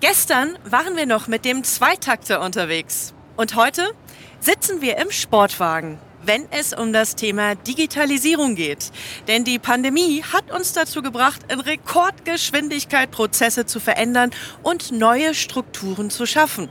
Gestern 0.00 0.58
waren 0.64 0.96
wir 0.96 1.04
noch 1.04 1.28
mit 1.28 1.44
dem 1.44 1.62
Zweitakter 1.62 2.40
unterwegs. 2.40 3.12
Und 3.36 3.54
heute 3.54 3.92
sitzen 4.40 4.80
wir 4.80 4.96
im 4.96 5.10
Sportwagen 5.10 5.98
wenn 6.22 6.46
es 6.50 6.72
um 6.72 6.92
das 6.92 7.16
Thema 7.16 7.54
Digitalisierung 7.54 8.54
geht. 8.54 8.90
Denn 9.28 9.44
die 9.44 9.58
Pandemie 9.58 10.22
hat 10.22 10.50
uns 10.50 10.72
dazu 10.72 11.02
gebracht, 11.02 11.40
in 11.48 11.60
Rekordgeschwindigkeit 11.60 13.10
Prozesse 13.10 13.66
zu 13.66 13.80
verändern 13.80 14.30
und 14.62 14.92
neue 14.92 15.34
Strukturen 15.34 16.10
zu 16.10 16.26
schaffen. 16.26 16.68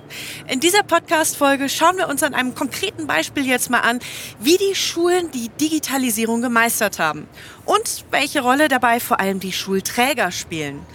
In 0.47 0.59
dieser 0.59 0.83
Podcast-Folge 0.83 1.69
schauen 1.69 1.97
wir 1.97 2.09
uns 2.09 2.23
an 2.23 2.33
einem 2.33 2.55
konkreten 2.55 3.07
Beispiel 3.07 3.45
jetzt 3.45 3.69
mal 3.69 3.81
an, 3.81 3.99
wie 4.39 4.57
die 4.57 4.75
Schulen 4.75 5.31
die 5.31 5.49
Digitalisierung 5.49 6.41
gemeistert 6.41 6.99
haben 6.99 7.27
und 7.65 8.05
welche 8.11 8.41
Rolle 8.41 8.67
dabei 8.67 8.99
vor 8.99 9.19
allem 9.19 9.39
die 9.39 9.53
Schulträger 9.53 10.31
spielen. 10.31 10.85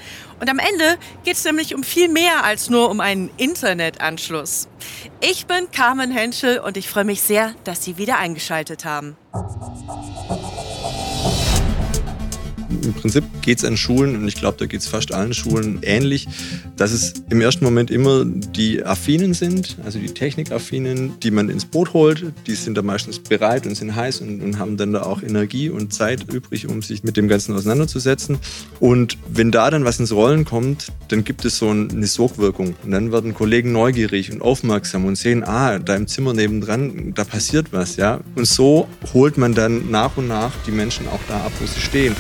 Und 0.40 0.50
am 0.50 0.58
Ende 0.58 0.98
geht 1.24 1.36
es 1.36 1.44
nämlich 1.44 1.74
um 1.74 1.82
viel 1.82 2.08
mehr 2.08 2.44
als 2.44 2.70
nur 2.70 2.90
um 2.90 3.00
einen 3.00 3.30
Internetanschluss. 3.36 4.68
Ich 5.20 5.46
bin 5.46 5.70
Carmen 5.70 6.10
Henschel 6.10 6.58
und 6.58 6.76
ich 6.76 6.88
freue 6.88 7.04
mich 7.04 7.22
sehr, 7.22 7.54
dass 7.64 7.84
Sie 7.84 7.96
wieder 7.96 8.18
eingeschaltet 8.18 8.84
haben. 8.84 9.16
Im 12.82 12.94
Prinzip 12.94 13.24
geht 13.42 13.58
es 13.58 13.64
an 13.64 13.76
Schulen, 13.76 14.16
und 14.16 14.28
ich 14.28 14.34
glaube, 14.34 14.56
da 14.58 14.66
geht 14.66 14.80
es 14.80 14.86
fast 14.86 15.12
allen 15.12 15.34
Schulen 15.34 15.78
ähnlich, 15.82 16.26
dass 16.76 16.92
es 16.92 17.14
im 17.30 17.40
ersten 17.40 17.64
Moment 17.64 17.90
immer 17.90 18.24
die 18.24 18.84
Affinen 18.84 19.34
sind, 19.34 19.76
also 19.84 19.98
die 19.98 20.08
Technikaffinen, 20.08 21.18
die 21.20 21.30
man 21.30 21.48
ins 21.48 21.64
Boot 21.64 21.92
holt. 21.92 22.32
Die 22.46 22.54
sind 22.54 22.76
da 22.76 22.82
meistens 22.82 23.18
bereit 23.18 23.66
und 23.66 23.74
sind 23.74 23.94
heiß 23.94 24.20
und, 24.20 24.40
und 24.40 24.58
haben 24.58 24.76
dann 24.76 24.92
da 24.92 25.02
auch 25.02 25.22
Energie 25.22 25.70
und 25.70 25.92
Zeit 25.92 26.32
übrig, 26.32 26.68
um 26.68 26.82
sich 26.82 27.04
mit 27.04 27.16
dem 27.16 27.28
Ganzen 27.28 27.54
auseinanderzusetzen. 27.54 28.38
Und 28.80 29.18
wenn 29.28 29.50
da 29.50 29.70
dann 29.70 29.84
was 29.84 30.00
ins 30.00 30.12
Rollen 30.12 30.44
kommt, 30.44 30.88
dann 31.08 31.24
gibt 31.24 31.44
es 31.44 31.58
so 31.58 31.70
eine 31.70 32.06
Sogwirkung. 32.06 32.74
Und 32.84 32.90
dann 32.90 33.12
werden 33.12 33.34
Kollegen 33.34 33.72
neugierig 33.72 34.32
und 34.32 34.42
aufmerksam 34.42 35.04
und 35.04 35.16
sehen, 35.16 35.44
ah, 35.44 35.78
da 35.78 35.96
im 35.96 36.06
Zimmer 36.06 36.32
nebendran, 36.32 37.12
da 37.14 37.24
passiert 37.24 37.72
was, 37.72 37.96
ja. 37.96 38.20
Und 38.34 38.46
so 38.46 38.88
holt 39.12 39.38
man 39.38 39.54
dann 39.54 39.90
nach 39.90 40.16
und 40.16 40.28
nach 40.28 40.52
die 40.66 40.72
Menschen 40.72 41.08
auch 41.08 41.20
da 41.28 41.44
ab, 41.44 41.52
wo 41.60 41.66
sie 41.66 41.80
stehen. 41.80 42.14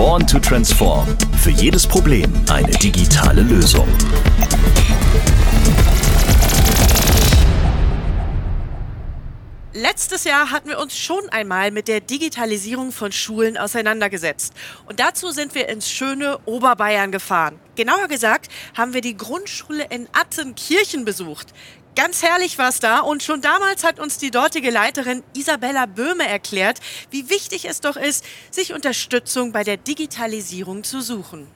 Born 0.00 0.26
to 0.26 0.38
Transform. 0.38 1.06
Für 1.42 1.50
jedes 1.50 1.86
Problem 1.86 2.32
eine 2.48 2.70
digitale 2.70 3.42
Lösung. 3.42 3.86
Letztes 9.74 10.24
Jahr 10.24 10.50
hatten 10.50 10.70
wir 10.70 10.78
uns 10.78 10.96
schon 10.96 11.28
einmal 11.28 11.70
mit 11.70 11.86
der 11.86 12.00
Digitalisierung 12.00 12.92
von 12.92 13.12
Schulen 13.12 13.58
auseinandergesetzt. 13.58 14.54
Und 14.86 15.00
dazu 15.00 15.32
sind 15.32 15.54
wir 15.54 15.68
ins 15.68 15.90
schöne 15.90 16.38
Oberbayern 16.46 17.12
gefahren. 17.12 17.60
Genauer 17.76 18.08
gesagt 18.08 18.50
haben 18.74 18.94
wir 18.94 19.02
die 19.02 19.18
Grundschule 19.18 19.84
in 19.90 20.08
Attenkirchen 20.12 21.04
besucht. 21.04 21.52
Ganz 21.96 22.22
herrlich 22.22 22.56
war 22.58 22.68
es 22.68 22.78
da 22.78 23.00
und 23.00 23.22
schon 23.22 23.40
damals 23.40 23.84
hat 23.84 23.98
uns 23.98 24.16
die 24.16 24.30
dortige 24.30 24.70
Leiterin 24.70 25.22
Isabella 25.36 25.86
Böhme 25.86 26.26
erklärt, 26.26 26.78
wie 27.10 27.28
wichtig 27.28 27.66
es 27.68 27.80
doch 27.80 27.96
ist, 27.96 28.24
sich 28.50 28.72
Unterstützung 28.72 29.52
bei 29.52 29.64
der 29.64 29.76
Digitalisierung 29.76 30.84
zu 30.84 31.00
suchen. 31.00 31.48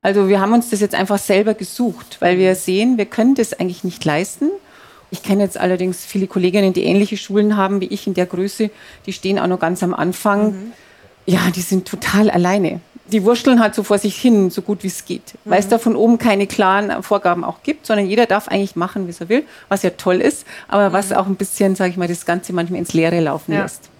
Also 0.00 0.28
wir 0.28 0.40
haben 0.40 0.52
uns 0.52 0.70
das 0.70 0.80
jetzt 0.80 0.94
einfach 0.94 1.18
selber 1.18 1.54
gesucht, 1.54 2.18
weil 2.20 2.38
wir 2.38 2.54
sehen, 2.54 2.96
wir 2.96 3.06
können 3.06 3.34
das 3.34 3.54
eigentlich 3.54 3.84
nicht 3.84 4.04
leisten. 4.04 4.50
Ich 5.10 5.22
kenne 5.22 5.42
jetzt 5.42 5.58
allerdings 5.58 6.04
viele 6.04 6.26
Kolleginnen, 6.26 6.72
die 6.72 6.84
ähnliche 6.84 7.16
Schulen 7.16 7.56
haben 7.56 7.80
wie 7.80 7.86
ich 7.86 8.06
in 8.06 8.14
der 8.14 8.26
Größe, 8.26 8.70
die 9.06 9.12
stehen 9.12 9.38
auch 9.38 9.46
noch 9.46 9.60
ganz 9.60 9.82
am 9.82 9.94
Anfang. 9.94 10.52
Mhm. 10.52 10.72
Ja, 11.26 11.50
die 11.54 11.60
sind 11.60 11.86
total 11.86 12.30
alleine 12.30 12.80
die 13.12 13.24
wurschteln 13.24 13.60
halt 13.60 13.74
so 13.74 13.82
vor 13.82 13.98
sich 13.98 14.16
hin, 14.16 14.50
so 14.50 14.62
gut 14.62 14.82
wie 14.82 14.88
es 14.88 15.04
geht. 15.04 15.34
Mhm. 15.44 15.50
Weil 15.50 15.60
es 15.60 15.68
da 15.68 15.78
von 15.78 15.96
oben 15.96 16.18
keine 16.18 16.46
klaren 16.46 17.02
Vorgaben 17.02 17.44
auch 17.44 17.62
gibt, 17.62 17.86
sondern 17.86 18.06
jeder 18.06 18.26
darf 18.26 18.48
eigentlich 18.48 18.76
machen, 18.76 19.06
wie 19.06 19.14
er 19.18 19.28
will, 19.28 19.44
was 19.68 19.82
ja 19.82 19.90
toll 19.90 20.20
ist, 20.20 20.46
aber 20.68 20.88
mhm. 20.88 20.92
was 20.94 21.12
auch 21.12 21.26
ein 21.26 21.36
bisschen, 21.36 21.76
sage 21.76 21.90
ich 21.90 21.96
mal, 21.96 22.08
das 22.08 22.26
Ganze 22.26 22.52
manchmal 22.52 22.80
ins 22.80 22.92
Leere 22.92 23.20
laufen 23.20 23.52
ja. 23.52 23.62
lässt. 23.62 23.90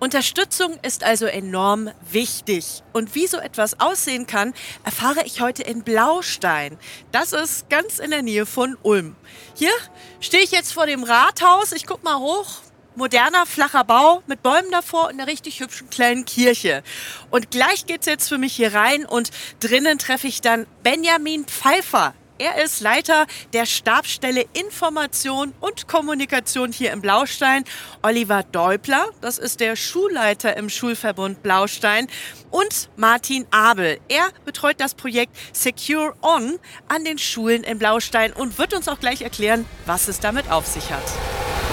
Unterstützung 0.00 0.74
ist 0.82 1.02
also 1.02 1.26
enorm 1.26 1.90
wichtig. 2.12 2.84
Und 2.92 3.16
wie 3.16 3.26
so 3.26 3.38
etwas 3.38 3.80
aussehen 3.80 4.28
kann, 4.28 4.54
erfahre 4.84 5.24
ich 5.24 5.40
heute 5.40 5.64
in 5.64 5.82
Blaustein. 5.82 6.78
Das 7.10 7.32
ist 7.32 7.68
ganz 7.68 7.98
in 7.98 8.10
der 8.10 8.22
Nähe 8.22 8.46
von 8.46 8.76
Ulm. 8.82 9.16
Hier 9.54 9.72
stehe 10.20 10.44
ich 10.44 10.52
jetzt 10.52 10.72
vor 10.72 10.86
dem 10.86 11.02
Rathaus. 11.02 11.72
Ich 11.72 11.84
gucke 11.84 12.04
mal 12.04 12.18
hoch 12.18 12.60
moderner, 12.98 13.46
flacher 13.46 13.84
Bau 13.84 14.22
mit 14.26 14.42
Bäumen 14.42 14.70
davor 14.70 15.06
und 15.06 15.12
einer 15.12 15.26
richtig 15.26 15.60
hübschen 15.60 15.88
kleinen 15.88 16.26
Kirche. 16.26 16.82
Und 17.30 17.50
gleich 17.50 17.86
geht's 17.86 18.06
jetzt 18.06 18.28
für 18.28 18.38
mich 18.38 18.54
hier 18.54 18.74
rein 18.74 19.06
und 19.06 19.30
drinnen 19.60 19.98
treffe 19.98 20.26
ich 20.26 20.42
dann 20.42 20.66
Benjamin 20.82 21.46
Pfeiffer. 21.46 22.12
Er 22.40 22.62
ist 22.62 22.80
Leiter 22.80 23.26
der 23.52 23.66
Stabsstelle 23.66 24.44
Information 24.52 25.54
und 25.60 25.88
Kommunikation 25.88 26.70
hier 26.70 26.92
im 26.92 27.00
Blaustein. 27.00 27.64
Oliver 28.02 28.44
Deupler, 28.44 29.08
das 29.20 29.38
ist 29.38 29.58
der 29.58 29.74
Schulleiter 29.74 30.56
im 30.56 30.68
Schulverbund 30.68 31.42
Blaustein. 31.42 32.06
Und 32.50 32.90
Martin 32.96 33.44
Abel. 33.50 33.98
Er 34.08 34.28
betreut 34.44 34.80
das 34.80 34.94
Projekt 34.94 35.36
Secure 35.52 36.14
On 36.22 36.60
an 36.86 37.04
den 37.04 37.18
Schulen 37.18 37.64
in 37.64 37.78
Blaustein 37.78 38.32
und 38.32 38.56
wird 38.56 38.72
uns 38.72 38.86
auch 38.86 39.00
gleich 39.00 39.22
erklären, 39.22 39.64
was 39.84 40.06
es 40.06 40.20
damit 40.20 40.48
auf 40.48 40.66
sich 40.66 40.92
hat. 40.92 41.67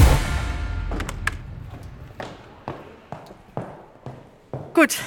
Gut. 4.75 4.97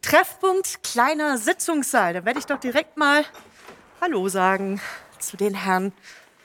Treffpunkt 0.00 0.82
kleiner 0.82 1.36
Sitzungssaal. 1.36 2.14
Da 2.14 2.24
werde 2.24 2.38
ich 2.38 2.46
doch 2.46 2.58
direkt 2.58 2.96
mal 2.96 3.26
Hallo 4.00 4.26
sagen 4.30 4.80
zu 5.18 5.36
den 5.36 5.52
Herren. 5.52 5.92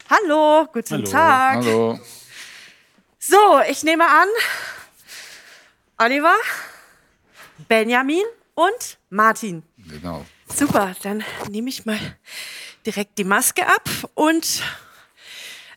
Hallo, 0.09 0.67
guten 0.73 0.95
Hallo. 0.95 1.09
Tag. 1.09 1.55
Hallo. 1.55 1.99
So, 3.19 3.61
ich 3.69 3.83
nehme 3.83 4.05
an, 4.05 4.27
Oliver, 5.97 6.35
Benjamin 7.69 8.25
und 8.53 8.97
Martin. 9.09 9.63
Genau. 9.77 10.25
Super, 10.53 10.93
dann 11.03 11.23
nehme 11.49 11.69
ich 11.69 11.85
mal 11.85 11.99
direkt 12.85 13.17
die 13.17 13.23
Maske 13.23 13.65
ab 13.65 13.87
und 14.13 14.61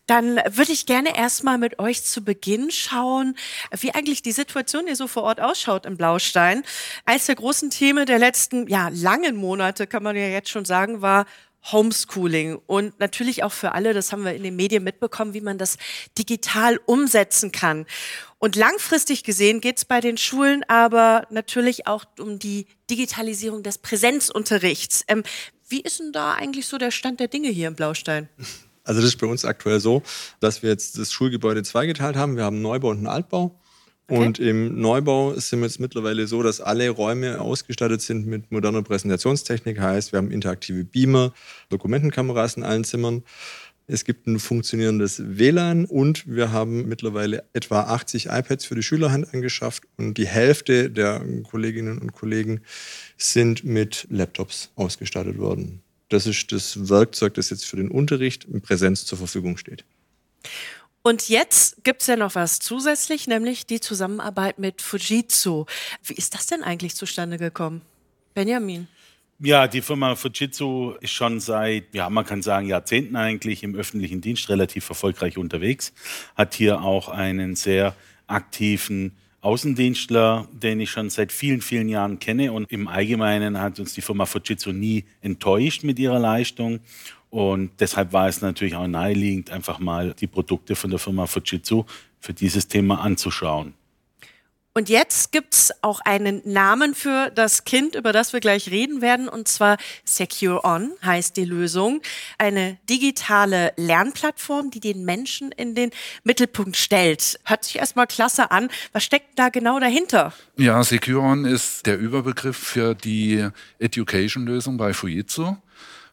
dann 0.06 0.36
würde 0.50 0.72
ich 0.72 0.86
gerne 0.86 1.16
erstmal 1.16 1.58
mit 1.58 1.78
euch 1.78 2.04
zu 2.04 2.22
Beginn 2.22 2.70
schauen, 2.70 3.36
wie 3.78 3.94
eigentlich 3.94 4.22
die 4.22 4.32
Situation 4.32 4.86
hier 4.86 4.96
so 4.96 5.06
vor 5.06 5.22
Ort 5.22 5.40
ausschaut 5.40 5.86
im 5.86 5.96
Blaustein. 5.96 6.62
Eines 7.04 7.26
der 7.26 7.36
großen 7.36 7.70
Themen 7.70 8.06
der 8.06 8.18
letzten, 8.18 8.66
ja, 8.68 8.90
langen 8.92 9.36
Monate, 9.36 9.86
kann 9.86 10.02
man 10.02 10.16
ja 10.16 10.28
jetzt 10.28 10.50
schon 10.50 10.64
sagen, 10.64 11.00
war 11.00 11.26
Homeschooling 11.72 12.60
und 12.66 13.00
natürlich 13.00 13.42
auch 13.42 13.52
für 13.52 13.72
alle, 13.72 13.94
das 13.94 14.12
haben 14.12 14.24
wir 14.24 14.34
in 14.34 14.42
den 14.42 14.54
Medien 14.54 14.84
mitbekommen, 14.84 15.32
wie 15.32 15.40
man 15.40 15.56
das 15.56 15.78
digital 16.18 16.78
umsetzen 16.84 17.52
kann. 17.52 17.86
Und 18.38 18.56
langfristig 18.56 19.24
gesehen 19.24 19.62
geht 19.62 19.78
es 19.78 19.84
bei 19.86 20.00
den 20.00 20.18
Schulen 20.18 20.62
aber 20.68 21.26
natürlich 21.30 21.86
auch 21.86 22.04
um 22.18 22.38
die 22.38 22.66
Digitalisierung 22.90 23.62
des 23.62 23.78
Präsenzunterrichts. 23.78 25.04
Ähm, 25.08 25.22
wie 25.66 25.80
ist 25.80 26.00
denn 26.00 26.12
da 26.12 26.34
eigentlich 26.34 26.66
so 26.66 26.76
der 26.76 26.90
Stand 26.90 27.20
der 27.20 27.28
Dinge 27.28 27.48
hier 27.48 27.68
im 27.68 27.74
Blaustein? 27.74 28.28
Also 28.84 29.00
das 29.00 29.10
ist 29.10 29.16
bei 29.16 29.26
uns 29.26 29.44
aktuell 29.44 29.80
so, 29.80 30.02
dass 30.40 30.62
wir 30.62 30.70
jetzt 30.70 30.98
das 30.98 31.10
Schulgebäude 31.12 31.62
zweigeteilt 31.62 32.16
haben. 32.16 32.36
Wir 32.36 32.44
haben 32.44 32.56
einen 32.56 32.62
Neubau 32.62 32.90
und 32.90 32.98
einen 32.98 33.06
Altbau. 33.06 33.58
Okay. 34.06 34.22
Und 34.22 34.38
im 34.38 34.78
Neubau 34.78 35.32
sind 35.38 35.60
wir 35.60 35.66
jetzt 35.66 35.80
mittlerweile 35.80 36.26
so, 36.26 36.42
dass 36.42 36.60
alle 36.60 36.90
Räume 36.90 37.40
ausgestattet 37.40 38.02
sind 38.02 38.26
mit 38.26 38.52
moderner 38.52 38.82
Präsentationstechnik. 38.82 39.80
Heißt, 39.80 40.12
wir 40.12 40.18
haben 40.18 40.30
interaktive 40.30 40.84
Beamer, 40.84 41.32
Dokumentenkameras 41.70 42.58
in 42.58 42.64
allen 42.64 42.84
Zimmern. 42.84 43.22
Es 43.86 44.04
gibt 44.04 44.26
ein 44.26 44.38
funktionierendes 44.38 45.22
WLAN 45.38 45.84
und 45.86 46.26
wir 46.26 46.52
haben 46.52 46.86
mittlerweile 46.86 47.44
etwa 47.52 47.82
80 47.82 48.26
iPads 48.26 48.64
für 48.64 48.74
die 48.74 48.82
Schülerhand 48.82 49.32
angeschafft 49.32 49.84
und 49.96 50.16
die 50.16 50.26
Hälfte 50.26 50.90
der 50.90 51.22
Kolleginnen 51.50 51.98
und 51.98 52.12
Kollegen 52.12 52.60
sind 53.18 53.64
mit 53.64 54.06
Laptops 54.10 54.70
ausgestattet 54.74 55.38
worden. 55.38 55.83
Das 56.08 56.26
ist 56.26 56.52
das 56.52 56.88
Werkzeug, 56.88 57.34
das 57.34 57.50
jetzt 57.50 57.64
für 57.64 57.76
den 57.76 57.90
Unterricht 57.90 58.44
in 58.44 58.60
Präsenz 58.60 59.06
zur 59.06 59.18
Verfügung 59.18 59.56
steht. 59.56 59.84
Und 61.02 61.28
jetzt 61.28 61.84
gibt 61.84 62.00
es 62.00 62.08
ja 62.08 62.16
noch 62.16 62.34
was 62.34 62.60
zusätzlich, 62.60 63.26
nämlich 63.26 63.66
die 63.66 63.80
Zusammenarbeit 63.80 64.58
mit 64.58 64.80
Fujitsu. 64.80 65.66
Wie 66.02 66.14
ist 66.14 66.34
das 66.34 66.46
denn 66.46 66.62
eigentlich 66.62 66.94
zustande 66.94 67.36
gekommen? 67.36 67.82
Benjamin. 68.32 68.88
Ja, 69.38 69.68
die 69.68 69.82
Firma 69.82 70.14
Fujitsu 70.14 70.94
ist 71.00 71.10
schon 71.10 71.40
seit, 71.40 71.94
ja, 71.94 72.08
man 72.08 72.24
kann 72.24 72.40
sagen, 72.40 72.68
Jahrzehnten 72.68 73.16
eigentlich 73.16 73.62
im 73.62 73.74
öffentlichen 73.74 74.20
Dienst 74.20 74.48
relativ 74.48 74.88
erfolgreich 74.88 75.36
unterwegs, 75.36 75.92
hat 76.36 76.54
hier 76.54 76.80
auch 76.80 77.08
einen 77.08 77.54
sehr 77.54 77.94
aktiven 78.26 79.16
Außendienstler, 79.44 80.48
den 80.52 80.80
ich 80.80 80.90
schon 80.90 81.10
seit 81.10 81.30
vielen, 81.30 81.60
vielen 81.60 81.88
Jahren 81.88 82.18
kenne. 82.18 82.50
Und 82.52 82.72
im 82.72 82.88
Allgemeinen 82.88 83.60
hat 83.60 83.78
uns 83.78 83.92
die 83.92 84.00
Firma 84.00 84.24
Fujitsu 84.24 84.72
nie 84.72 85.04
enttäuscht 85.20 85.84
mit 85.84 85.98
ihrer 85.98 86.18
Leistung. 86.18 86.80
Und 87.28 87.70
deshalb 87.78 88.12
war 88.12 88.28
es 88.28 88.40
natürlich 88.40 88.74
auch 88.74 88.86
naheliegend, 88.86 89.50
einfach 89.50 89.78
mal 89.78 90.14
die 90.14 90.26
Produkte 90.26 90.76
von 90.76 90.90
der 90.90 90.98
Firma 90.98 91.26
Fujitsu 91.26 91.84
für 92.20 92.32
dieses 92.32 92.68
Thema 92.68 93.00
anzuschauen. 93.00 93.74
Und 94.76 94.88
jetzt 94.88 95.30
gibt's 95.30 95.72
auch 95.82 96.00
einen 96.00 96.42
Namen 96.44 96.96
für 96.96 97.30
das 97.30 97.62
Kind, 97.62 97.94
über 97.94 98.12
das 98.12 98.32
wir 98.32 98.40
gleich 98.40 98.72
reden 98.72 99.02
werden, 99.02 99.28
und 99.28 99.46
zwar 99.46 99.76
Secure 100.04 100.64
On 100.64 100.90
heißt 101.04 101.36
die 101.36 101.44
Lösung. 101.44 102.02
Eine 102.38 102.76
digitale 102.90 103.72
Lernplattform, 103.76 104.72
die 104.72 104.80
den 104.80 105.04
Menschen 105.04 105.52
in 105.52 105.76
den 105.76 105.92
Mittelpunkt 106.24 106.76
stellt. 106.76 107.38
Hört 107.44 107.62
sich 107.62 107.78
erstmal 107.78 108.08
klasse 108.08 108.50
an. 108.50 108.68
Was 108.92 109.04
steckt 109.04 109.38
da 109.38 109.48
genau 109.48 109.78
dahinter? 109.78 110.32
Ja, 110.56 110.82
Secure 110.82 111.20
On 111.20 111.44
ist 111.44 111.86
der 111.86 111.96
Überbegriff 111.96 112.56
für 112.56 112.96
die 112.96 113.46
Education-Lösung 113.78 114.76
bei 114.76 114.92
Fujitsu. 114.92 115.56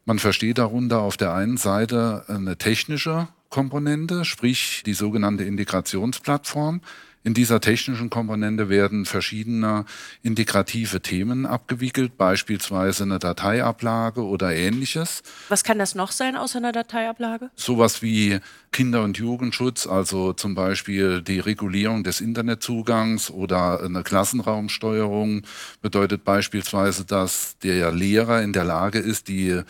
Man 0.06 0.20
versteht 0.20 0.60
darunter 0.60 1.00
auf 1.00 1.18
der 1.18 1.34
einen 1.34 1.58
Seite 1.58 2.26
eine 2.28 2.60
technische 2.60 3.28
Komponente, 3.50 4.24
sprich 4.24 4.84
die 4.86 4.94
sogenannte 4.94 5.46
Integrationsplattform. 5.46 6.82
In 7.24 7.36
dieser 7.36 7.62
technischen 7.62 8.10
Komponente 8.10 8.68
werden 8.68 9.06
verschiedene 9.06 9.86
integrative 10.24 11.02
Themen 11.02 11.46
abgewickelt, 11.46 12.18
beispielsweise 12.18 13.04
eine 13.04 13.20
Dateiablage 13.20 14.26
oder 14.26 14.56
ähnliches. 14.56 15.22
Was 15.48 15.64
kann 15.64 15.78
das 15.78 15.94
noch 15.94 16.12
sein 16.12 16.36
außer 16.36 16.58
einer 16.58 16.72
Dateiablage? 16.72 17.52
Sowas 17.56 18.02
wie 18.02 18.40
Kinder- 18.72 19.04
und 19.04 19.20
Jugendschutz, 19.20 19.86
also 19.86 20.34
zum 20.34 20.56
Beispiel 20.56 21.22
die 21.22 21.40
Regulierung 21.40 22.04
des 22.04 22.22
Internetzugangs 22.22 23.30
oder 23.30 23.84
eine 23.84 24.02
Klassenraumsteuerung 24.02 25.44
bedeutet 25.82 26.24
beispielsweise, 26.24 27.06
dass 27.06 27.58
der 27.60 27.92
Lehrer 27.92 28.42
in 28.42 28.52
der 28.52 28.64
Lage 28.64 28.98
ist, 28.98 29.28
die 29.28 29.62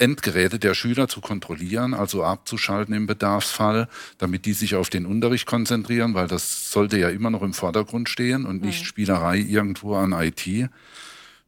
Endgeräte 0.00 0.58
der 0.58 0.74
Schüler 0.74 1.08
zu 1.08 1.20
kontrollieren, 1.20 1.94
also 1.94 2.24
abzuschalten 2.24 2.94
im 2.94 3.06
Bedarfsfall, 3.06 3.88
damit 4.18 4.46
die 4.46 4.52
sich 4.52 4.74
auf 4.74 4.90
den 4.90 5.06
Unterricht 5.06 5.46
konzentrieren, 5.46 6.14
weil 6.14 6.26
das 6.26 6.72
sollte 6.72 6.98
ja 6.98 7.08
immer 7.08 7.30
noch 7.30 7.42
im 7.42 7.52
Vordergrund 7.52 8.08
stehen 8.08 8.46
und 8.46 8.62
nicht 8.62 8.84
Spielerei 8.84 9.38
irgendwo 9.38 9.94
an 9.96 10.12
IT. 10.12 10.70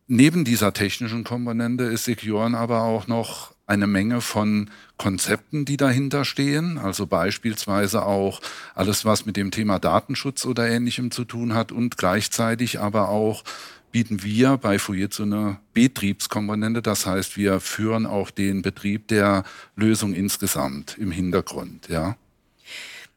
Neben 0.08 0.44
dieser 0.44 0.72
technischen 0.72 1.24
Komponente 1.24 1.84
ist 1.84 2.04
Securen 2.04 2.54
aber 2.54 2.82
auch 2.82 3.06
noch 3.06 3.54
eine 3.66 3.86
Menge 3.86 4.20
von 4.20 4.68
Konzepten, 4.98 5.64
die 5.64 5.76
dahinter 5.78 6.24
stehen, 6.24 6.76
also 6.76 7.06
beispielsweise 7.06 8.04
auch 8.04 8.40
alles, 8.74 9.04
was 9.04 9.24
mit 9.24 9.36
dem 9.36 9.50
Thema 9.50 9.78
Datenschutz 9.78 10.44
oder 10.44 10.68
ähnlichem 10.68 11.10
zu 11.10 11.24
tun 11.24 11.54
hat 11.54 11.72
und 11.72 11.96
gleichzeitig 11.96 12.80
aber 12.80 13.08
auch 13.08 13.44
bieten 13.92 14.22
wir 14.22 14.56
bei 14.56 14.78
Fujitsu 14.78 15.22
eine 15.22 15.58
Betriebskomponente. 15.74 16.82
Das 16.82 17.06
heißt, 17.06 17.36
wir 17.36 17.60
führen 17.60 18.06
auch 18.06 18.30
den 18.30 18.62
Betrieb 18.62 19.08
der 19.08 19.44
Lösung 19.76 20.14
insgesamt 20.14 20.96
im 20.98 21.10
Hintergrund, 21.12 21.88
ja. 21.88 22.16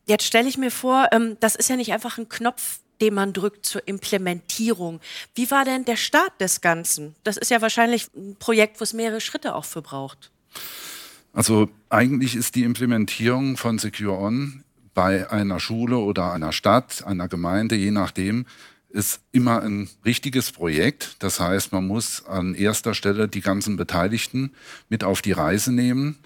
Jetzt 0.06 0.26
stelle 0.26 0.48
ich 0.48 0.58
mir 0.58 0.70
vor, 0.70 1.08
ähm, 1.12 1.38
das 1.40 1.56
ist 1.56 1.70
ja 1.70 1.78
nicht 1.78 1.92
einfach 1.92 2.20
ein 2.20 2.30
Knopf, 2.30 2.80
den 3.02 3.16
man 3.16 3.34
drückt 3.34 3.66
zur 3.66 3.88
Implementierung. 3.88 5.00
Wie 5.34 5.50
war 5.50 5.66
denn 5.66 5.86
der 5.86 5.96
Start 5.96 6.40
des 6.40 6.62
Ganzen? 6.62 7.16
Das 7.24 7.38
ist 7.38 7.50
ja 7.50 7.62
wahrscheinlich 7.62 8.08
ein 8.16 8.36
Projekt, 8.38 8.80
wo 8.80 8.84
es 8.84 8.94
mehrere 8.94 9.22
Schritte 9.22 9.56
auch 9.56 9.66
für 9.66 9.82
braucht. 9.82 10.32
Also 11.34 11.70
eigentlich 11.90 12.36
ist 12.36 12.56
die 12.56 12.64
Implementierung 12.64 13.58
von 13.58 13.80
Secure 13.80 14.18
On 14.18 14.64
bei 14.94 15.30
einer 15.30 15.60
Schule 15.60 15.98
oder 15.98 16.32
einer 16.32 16.54
Stadt, 16.54 17.04
einer 17.06 17.28
Gemeinde, 17.28 17.76
je 17.76 17.92
nachdem, 17.92 18.46
ist 18.96 19.20
immer 19.34 19.62
ein 19.62 19.90
richtiges 20.06 20.52
Projekt. 20.52 21.18
Das 21.20 21.40
heißt, 21.40 21.74
man 21.74 21.86
muss 21.86 22.26
an 22.26 22.56
erster 22.56 22.94
Stelle 22.94 23.28
die 23.28 23.42
ganzen 23.42 23.76
Beteiligten 23.76 24.52
mit 24.88 25.04
auf 25.04 25.22
die 25.22 25.34
Reise 25.34 25.74
nehmen. 25.74 26.18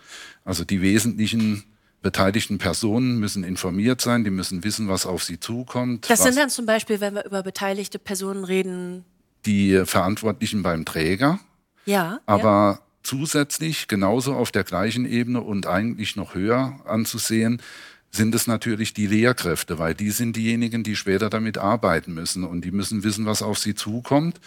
Also 0.46 0.64
die 0.64 0.82
wesentlichen 0.82 1.64
beteiligten 2.02 2.60
Personen 2.60 3.20
müssen 3.20 3.44
informiert 3.44 4.02
sein, 4.02 4.24
die 4.24 4.30
müssen 4.30 4.64
wissen, 4.64 4.88
was 4.88 5.06
auf 5.06 5.24
sie 5.24 5.40
zukommt. 5.40 6.10
Das 6.10 6.24
sind 6.24 6.38
dann 6.38 6.50
zum 6.50 6.66
Beispiel, 6.66 7.02
wenn 7.02 7.16
wir 7.16 7.26
über 7.26 7.44
beteiligte 7.44 8.00
Personen 8.00 8.44
reden, 8.44 9.04
die 9.46 9.82
Verantwortlichen 9.86 10.64
beim 10.64 10.86
Träger, 10.86 11.40
ja. 11.86 12.20
aber 12.26 12.80
ja. 12.80 12.80
zusätzlich 13.04 13.88
genauso 13.88 14.34
auf 14.34 14.52
der 14.52 14.64
gleichen 14.64 15.06
Ebene 15.06 15.42
und 15.42 15.66
eigentlich 15.66 16.16
noch 16.16 16.36
höher 16.36 16.80
anzusehen, 16.86 17.62
sind 18.12 18.34
es 18.36 18.48
natürlich 18.48 18.94
die 18.94 19.08
Lehrkräfte, 19.08 19.80
weil 19.80 19.94
die 19.94 20.12
sind 20.12 20.36
diejenigen, 20.36 20.84
die 20.84 20.96
später 20.96 21.30
damit 21.30 21.58
arbeiten 21.58 22.14
müssen 22.14 22.44
und 22.44 22.66
die 22.66 22.72
müssen 22.72 23.04
wissen, 23.04 23.26
was 23.26 23.42
auf 23.42 23.60
sie 23.60 23.76
zukommt 23.76 24.40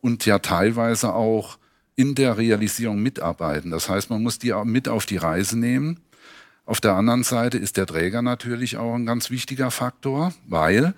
und 0.00 0.26
ja 0.26 0.38
teilweise 0.38 1.14
auch 1.14 1.58
in 1.96 2.14
der 2.14 2.36
Realisierung 2.36 3.02
mitarbeiten. 3.02 3.70
Das 3.70 3.88
heißt, 3.88 4.10
man 4.10 4.22
muss 4.22 4.38
die 4.38 4.52
auch 4.52 4.64
mit 4.64 4.88
auf 4.88 5.06
die 5.06 5.16
Reise 5.16 5.58
nehmen. 5.58 6.00
Auf 6.64 6.80
der 6.80 6.94
anderen 6.94 7.24
Seite 7.24 7.58
ist 7.58 7.76
der 7.76 7.86
Träger 7.86 8.22
natürlich 8.22 8.76
auch 8.76 8.94
ein 8.94 9.06
ganz 9.06 9.30
wichtiger 9.30 9.70
Faktor, 9.70 10.34
weil 10.46 10.94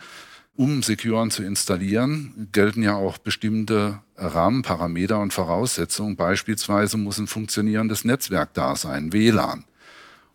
um 0.57 0.83
Securen 0.83 1.31
zu 1.31 1.43
installieren, 1.43 2.49
gelten 2.53 2.83
ja 2.83 2.95
auch 2.95 3.17
bestimmte 3.17 4.01
Rahmenparameter 4.17 5.19
und 5.19 5.33
Voraussetzungen. 5.33 6.17
Beispielsweise 6.17 6.99
muss 6.99 7.19
ein 7.19 7.29
funktionierendes 7.29 8.05
Netzwerk 8.05 8.53
da 8.53 8.77
sein, 8.77 9.11
WLAN. 9.15 9.65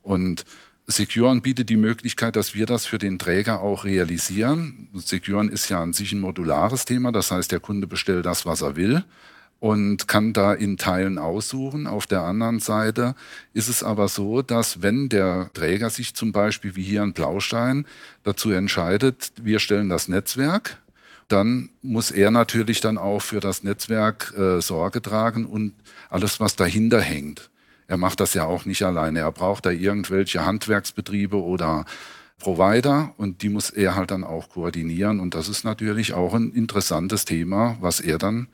Und 0.01 0.45
Securen 0.87 1.41
bietet 1.41 1.69
die 1.69 1.77
Möglichkeit, 1.77 2.35
dass 2.35 2.53
wir 2.53 2.67
das 2.67 2.85
für 2.85 2.99
den 2.99 3.17
Träger 3.17 3.61
auch 3.61 3.85
realisieren. 3.85 4.87
Securen 4.93 5.49
ist 5.49 5.69
ja 5.69 5.81
an 5.81 5.93
sich 5.93 6.11
ein 6.11 6.19
modulares 6.19 6.85
Thema, 6.85 7.11
das 7.11 7.31
heißt, 7.31 7.51
der 7.51 7.59
Kunde 7.59 7.87
bestellt 7.87 8.25
das, 8.25 8.45
was 8.45 8.61
er 8.61 8.75
will 8.75 9.03
und 9.59 10.07
kann 10.07 10.33
da 10.33 10.53
in 10.53 10.77
Teilen 10.77 11.17
aussuchen. 11.17 11.87
Auf 11.87 12.05
der 12.05 12.21
anderen 12.21 12.59
Seite 12.59 13.15
ist 13.53 13.67
es 13.67 13.83
aber 13.83 14.07
so, 14.09 14.43
dass 14.43 14.83
wenn 14.83 15.09
der 15.09 15.49
Träger 15.53 15.89
sich 15.89 16.13
zum 16.13 16.31
Beispiel 16.31 16.75
wie 16.75 16.83
hier 16.83 17.01
in 17.01 17.13
Blaustein 17.13 17.87
dazu 18.23 18.51
entscheidet, 18.51 19.31
wir 19.41 19.59
stellen 19.59 19.89
das 19.89 20.07
Netzwerk, 20.07 20.77
dann 21.29 21.69
muss 21.81 22.11
er 22.11 22.29
natürlich 22.29 22.81
dann 22.81 22.99
auch 22.99 23.21
für 23.23 23.39
das 23.39 23.63
Netzwerk 23.63 24.33
äh, 24.37 24.61
Sorge 24.61 25.01
tragen 25.01 25.45
und 25.47 25.73
alles, 26.09 26.39
was 26.39 26.55
dahinter 26.55 27.01
hängt. 27.01 27.49
Er 27.87 27.97
macht 27.97 28.19
das 28.19 28.33
ja 28.33 28.45
auch 28.45 28.65
nicht 28.65 28.83
alleine. 28.83 29.19
Er 29.19 29.31
braucht 29.31 29.65
da 29.65 29.71
irgendwelche 29.71 30.45
Handwerksbetriebe 30.45 31.41
oder 31.41 31.85
Provider 32.39 33.13
und 33.17 33.41
die 33.41 33.49
muss 33.49 33.69
er 33.69 33.95
halt 33.95 34.11
dann 34.11 34.23
auch 34.23 34.49
koordinieren. 34.49 35.19
Und 35.19 35.35
das 35.35 35.47
ist 35.47 35.63
natürlich 35.63 36.13
auch 36.13 36.33
ein 36.33 36.51
interessantes 36.51 37.25
Thema, 37.25 37.77
was 37.79 37.99
er 37.99 38.17
dann 38.17 38.47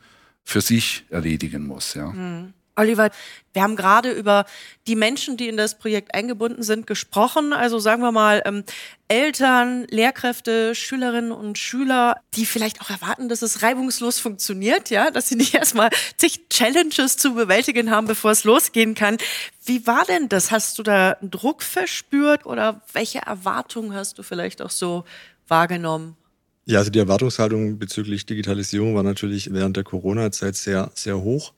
für 0.43 0.61
sich 0.61 1.05
erledigen 1.09 1.65
muss. 1.65 1.93
Ja. 1.93 2.07
Mhm. 2.07 2.53
Oliver, 2.81 3.11
wir 3.53 3.61
haben 3.61 3.75
gerade 3.75 4.11
über 4.11 4.45
die 4.87 4.95
Menschen, 4.95 5.37
die 5.37 5.47
in 5.47 5.57
das 5.57 5.77
Projekt 5.77 6.15
eingebunden 6.15 6.63
sind, 6.63 6.87
gesprochen. 6.87 7.53
Also 7.53 7.79
sagen 7.79 8.01
wir 8.01 8.11
mal 8.11 8.41
ähm, 8.45 8.63
Eltern, 9.07 9.85
Lehrkräfte, 9.89 10.73
Schülerinnen 10.73 11.31
und 11.31 11.57
Schüler, 11.57 12.15
die 12.33 12.45
vielleicht 12.45 12.81
auch 12.81 12.89
erwarten, 12.89 13.29
dass 13.29 13.43
es 13.43 13.61
reibungslos 13.61 14.19
funktioniert, 14.19 14.89
ja, 14.89 15.11
dass 15.11 15.29
sie 15.29 15.35
nicht 15.35 15.53
erstmal 15.61 15.89
zig 16.17 16.49
Challenges 16.49 17.17
zu 17.17 17.35
bewältigen 17.35 17.91
haben, 17.91 18.07
bevor 18.07 18.31
es 18.31 18.43
losgehen 18.43 18.95
kann. 18.95 19.17
Wie 19.63 19.85
war 19.85 20.05
denn 20.05 20.27
das? 20.27 20.49
Hast 20.49 20.79
du 20.79 20.83
da 20.83 21.11
einen 21.11 21.29
Druck 21.29 21.61
verspürt 21.61 22.45
oder 22.45 22.81
welche 22.93 23.19
Erwartungen 23.19 23.93
hast 23.93 24.17
du 24.17 24.23
vielleicht 24.23 24.61
auch 24.61 24.71
so 24.71 25.03
wahrgenommen? 25.47 26.17
Ja, 26.65 26.79
also 26.79 26.91
die 26.91 26.99
Erwartungshaltung 26.99 27.79
bezüglich 27.79 28.25
Digitalisierung 28.25 28.95
war 28.95 29.03
natürlich 29.03 29.51
während 29.51 29.77
der 29.77 29.83
Corona-Zeit 29.83 30.55
sehr, 30.55 30.91
sehr 30.93 31.19
hoch. 31.19 31.53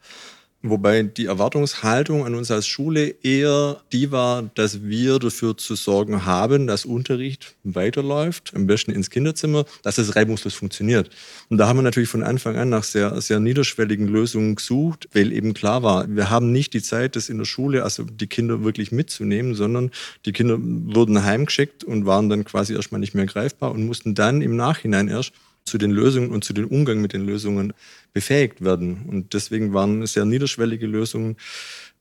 Wobei 0.66 1.04
die 1.04 1.26
Erwartungshaltung 1.26 2.26
an 2.26 2.36
uns 2.36 2.50
als 2.50 2.66
Schule 2.68 3.16
eher 3.22 3.82
die 3.92 4.14
war, 4.14 4.44
dass 4.56 4.82
wir 4.84 5.20
dafür 5.20 5.58
zu 5.58 5.76
sorgen 5.76 6.26
haben, 6.26 6.68
dass 6.68 6.86
Unterricht 6.86 7.56
weiterläuft, 7.66 8.54
am 8.56 8.66
besten 8.66 8.92
ins 8.92 9.10
Kinderzimmer, 9.10 9.66
dass 9.82 9.98
es 9.98 10.16
reibungslos 10.16 10.54
funktioniert. 10.54 11.10
Und 11.50 11.58
da 11.58 11.68
haben 11.68 11.80
wir 11.80 11.84
natürlich 11.84 12.08
von 12.08 12.24
Anfang 12.24 12.56
an 12.56 12.70
nach 12.70 12.86
sehr, 12.86 13.20
sehr 13.20 13.42
niederschwelligen 13.42 14.08
Lösungen 14.08 14.56
gesucht, 14.56 15.10
weil 15.12 15.34
eben 15.34 15.54
klar 15.54 15.84
war, 15.84 16.08
wir 16.08 16.30
haben 16.30 16.54
nicht 16.54 16.74
die 16.74 16.82
Zeit, 16.82 17.18
das 17.18 17.28
in 17.28 17.40
der 17.40 17.46
Schule, 17.46 17.84
also 17.84 18.06
die 18.06 18.28
Kinder 18.28 18.64
wirklich 18.64 18.94
mitzunehmen, 18.94 19.56
sondern 19.56 19.92
die 20.26 20.32
Kinder 20.32 20.58
wurden 20.62 21.26
heimgeschickt 21.26 21.84
und 21.84 22.06
waren 22.06 22.30
dann 22.30 22.46
quasi 22.46 22.74
erstmal 22.74 23.02
nicht 23.02 23.16
mehr 23.16 23.26
greifbar 23.26 23.74
und 23.74 23.86
mussten 23.86 24.16
dann 24.16 24.42
im 24.42 24.56
Nachhinein 24.56 25.10
erst 25.10 25.34
zu 25.66 25.78
den 25.78 25.92
Lösungen 25.92 26.32
und 26.32 26.44
zu 26.44 26.54
dem 26.54 26.68
Umgang 26.68 27.02
mit 27.02 27.14
den 27.14 27.26
Lösungen 27.26 27.74
befähigt 28.14 28.64
werden. 28.64 29.06
Und 29.08 29.34
deswegen 29.34 29.74
waren 29.74 30.06
sehr 30.06 30.26
niederschwellige 30.26 30.88
Lösungen 30.88 31.38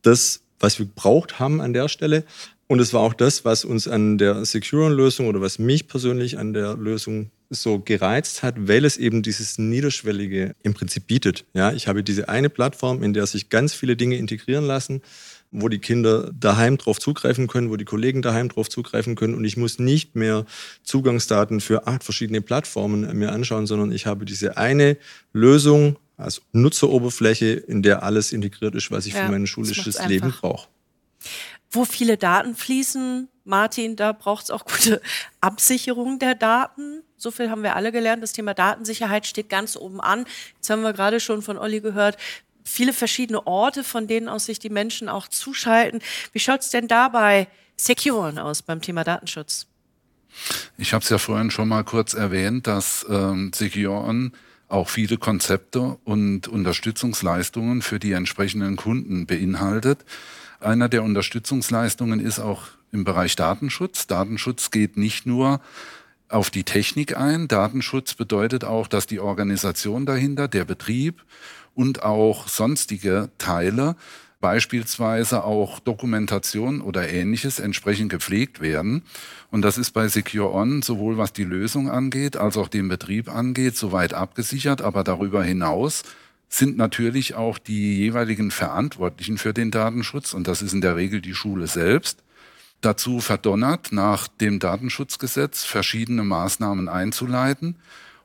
das, 0.02 0.42
was 0.59 0.78
wir 0.78 0.87
gebraucht 0.87 1.38
haben 1.38 1.61
an 1.61 1.73
der 1.73 1.88
Stelle. 1.88 2.25
Und 2.66 2.81
es 2.81 2.95
war 2.95 3.02
auch 3.02 3.14
das, 3.14 3.45
was 3.45 3.64
uns 3.64 3.87
an 3.87 4.19
der 4.19 4.45
Secure-Lösung 4.45 5.26
oder 5.26 5.40
was 5.40 5.59
mich 5.59 5.88
persönlich 5.88 6.38
an 6.38 6.54
der 6.54 6.76
Lösung 6.76 7.31
so 7.50 7.78
gereizt 7.78 8.42
hat, 8.42 8.54
weil 8.66 8.85
es 8.85 8.97
eben 8.97 9.23
dieses 9.23 9.59
Niederschwellige 9.59 10.54
im 10.62 10.73
Prinzip 10.73 11.07
bietet. 11.07 11.45
Ja, 11.52 11.73
ich 11.73 11.87
habe 11.87 12.02
diese 12.02 12.28
eine 12.28 12.49
Plattform, 12.49 13.02
in 13.02 13.12
der 13.12 13.26
sich 13.26 13.50
ganz 13.50 13.75
viele 13.75 13.95
Dinge 13.95 14.16
integrieren 14.16 14.64
lassen 14.64 15.02
wo 15.53 15.69
die 15.69 15.79
Kinder 15.79 16.31
daheim 16.33 16.79
drauf 16.79 16.99
zugreifen 16.99 17.47
können, 17.47 17.71
wo 17.71 17.77
die 17.77 17.85
Kollegen 17.85 18.23
daheim 18.23 18.49
drauf 18.49 18.69
zugreifen 18.69 19.15
können 19.15 19.35
und 19.35 19.45
ich 19.45 19.57
muss 19.57 19.79
nicht 19.79 20.17
mehr 20.17 20.47
Zugangsdaten 20.83 21.61
für 21.61 21.87
acht 21.87 22.03
verschiedene 22.03 22.41
Plattformen 22.41 23.17
mir 23.17 23.33
anschauen, 23.33 23.67
sondern 23.67 23.93
ich 23.93 24.07
habe 24.07 24.25
diese 24.25 24.57
eine 24.57 24.97
Lösung 25.33 25.97
als 26.17 26.41
Nutzeroberfläche, 26.53 27.47
in 27.53 27.83
der 27.83 28.03
alles 28.03 28.33
integriert 28.33 28.75
ist, 28.75 28.91
was 28.91 29.07
ich 29.07 29.15
Ja, 29.15 29.27
für 29.27 29.33
mein 29.33 29.47
schulisches 29.47 30.05
Leben 30.07 30.31
brauche. 30.41 30.69
wo 31.71 31.85
viele 31.85 32.17
Daten 32.17 32.55
fließen, 32.55 33.29
Martin, 33.45 33.97
da 33.97 34.13
braucht 34.13 34.45
es 34.45 34.51
auch 34.51 34.65
gute 34.65 35.01
Absicherung 35.41 36.19
der 36.19 36.35
Daten. 36.35 37.03
So 37.17 37.31
viel 37.31 37.51
haben 37.51 37.63
wir 37.63 37.77
alle 37.77 37.93
gelernt. 37.93 38.23
Das 38.23 38.33
Thema 38.33 38.55
Datensicherheit 38.55 39.27
steht 39.27 39.49
ganz 39.49 39.77
oben 39.77 40.01
an. 40.01 40.27
Jetzt 40.57 40.71
haben 40.71 40.83
wir 40.83 40.93
gerade 40.93 41.19
schon 41.21 41.43
von 41.43 41.57
Olli 41.59 41.81
gehört, 41.81 42.17
viele 42.64 42.92
verschiedene 42.92 43.47
Orte, 43.47 43.85
von 43.85 44.07
denen 44.07 44.28
aus 44.28 44.47
sich 44.47 44.59
die 44.59 44.71
Menschen 44.71 45.09
auch 45.09 45.28
zuschalten. 45.28 46.00
Wie 46.33 46.38
schaut 46.38 46.61
es 46.61 46.71
denn 46.71 46.88
dabei 46.88 47.49
Securen 47.76 48.38
aus 48.38 48.62
beim 48.62 48.81
Thema 48.81 49.04
Datenschutz? 49.04 49.66
Ich 50.78 50.92
habe 50.95 51.02
es 51.02 51.11
ja 51.11 51.19
vorhin 51.19 51.50
schon 51.50 51.69
mal 51.69 51.85
kurz 51.85 52.14
erwähnt, 52.14 52.66
dass 52.66 53.04
ähm, 53.09 53.52
Securen 53.54 54.33
auch 54.69 54.88
viele 54.88 55.19
Konzepte 55.19 55.99
und 56.04 56.49
Unterstützungsleistungen 56.49 57.83
für 57.83 57.99
die 57.99 58.12
entsprechenden 58.12 58.76
Kunden 58.76 59.26
beinhaltet. 59.26 60.04
Einer 60.61 60.88
der 60.88 61.02
Unterstützungsleistungen 61.02 62.21
ist 62.21 62.38
auch 62.38 62.62
im 62.90 63.04
Bereich 63.04 63.37
Datenschutz. 63.37 64.07
Datenschutz 64.07 64.71
geht 64.71 64.97
nicht 64.97 65.26
nur 65.26 65.61
auf 66.28 66.49
die 66.49 66.64
Technik 66.64 67.16
ein. 67.16 67.49
Datenschutz 67.49 68.14
bedeutet 68.14 68.64
auch, 68.64 68.87
dass 68.87 69.07
die 69.07 69.21
Organisation 69.21 70.07
dahinter, 70.07 70.49
der 70.49 70.64
Betrieb 70.64 71.23
und 71.75 72.02
auch 72.02 72.49
sonstige 72.49 73.31
Teile, 73.38 73.97
beispielsweise 74.41 75.45
auch 75.45 75.79
Dokumentation 75.79 76.81
oder 76.81 77.09
ähnliches 77.09 77.61
entsprechend 77.61 78.11
gepflegt 78.11 78.61
werden. 78.61 79.02
Und 79.50 79.62
das 79.62 79.79
ist 79.79 79.93
bei 79.93 80.09
Secure 80.09 80.52
On 80.52 80.83
sowohl 80.83 81.17
was 81.17 81.33
die 81.33 81.45
Lösung 81.45 81.88
angeht, 81.88 82.37
als 82.37 82.57
auch 82.57 82.69
den 82.69 82.88
Betrieb 82.88 83.33
angeht, 83.33 83.76
soweit 83.76 84.14
abgesichert. 84.14 84.83
Aber 84.83 85.05
darüber 85.05 85.45
hinaus 85.45 86.02
sind 86.49 86.76
natürlich 86.76 87.35
auch 87.35 87.57
die 87.57 87.97
jeweiligen 87.97 88.50
Verantwortlichen 88.50 89.38
für 89.38 89.55
den 89.55 89.71
Datenschutz, 89.71 90.35
und 90.35 90.49
das 90.49 90.61
ist 90.61 90.75
in 90.75 90.83
der 90.83 90.97
Regel 90.97 91.23
die 91.23 91.35
Schule 91.35 91.67
selbst, 91.67 92.23
dazu 92.83 93.21
verdonnert, 93.21 93.93
nach 93.93 94.29
dem 94.29 94.59
Datenschutzgesetz 94.59 95.64
verschiedene 95.64 96.25
Maßnahmen 96.25 96.88
einzuleiten. 96.88 97.76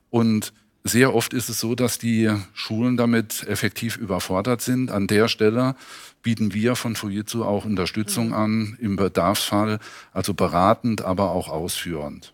Und 0.10 0.51
sehr 0.88 1.13
oft 1.13 1.34
ist 1.34 1.50
es 1.50 1.60
so, 1.60 1.75
dass 1.75 2.00
die 2.00 2.29
Schulen 2.53 2.98
damit 2.98 3.44
effektiv 3.48 3.98
überfordert 3.98 4.62
sind. 4.62 4.91
An 4.91 5.08
der 5.08 5.27
Stelle 5.27 5.75
bieten 6.24 6.53
wir 6.53 6.75
von 6.75 6.96
Fujitsu 6.96 7.44
auch 7.44 7.65
Unterstützung 7.65 8.27
mhm. 8.27 8.34
an, 8.34 8.77
im 8.82 8.96
Bedarfsfall, 8.96 9.79
also 10.13 10.34
beratend, 10.34 11.01
aber 11.03 11.32
auch 11.32 11.50
ausführend. 11.50 12.34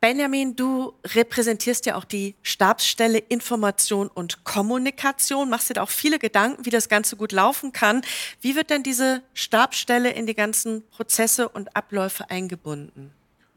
Benjamin, 0.00 0.56
du 0.56 0.94
repräsentierst 1.04 1.84
ja 1.84 1.96
auch 1.96 2.04
die 2.04 2.34
Stabsstelle 2.42 3.18
Information 3.18 4.08
und 4.08 4.44
Kommunikation, 4.44 5.50
machst 5.50 5.68
dir 5.68 5.74
da 5.74 5.82
auch 5.82 5.90
viele 5.90 6.18
Gedanken, 6.18 6.64
wie 6.64 6.70
das 6.70 6.88
Ganze 6.88 7.16
gut 7.16 7.32
laufen 7.32 7.72
kann. 7.72 8.00
Wie 8.40 8.56
wird 8.56 8.70
denn 8.70 8.82
diese 8.82 9.22
Stabsstelle 9.34 10.10
in 10.10 10.24
die 10.24 10.34
ganzen 10.34 10.82
Prozesse 10.88 11.50
und 11.50 11.76
Abläufe 11.76 12.30
eingebunden? 12.30 13.12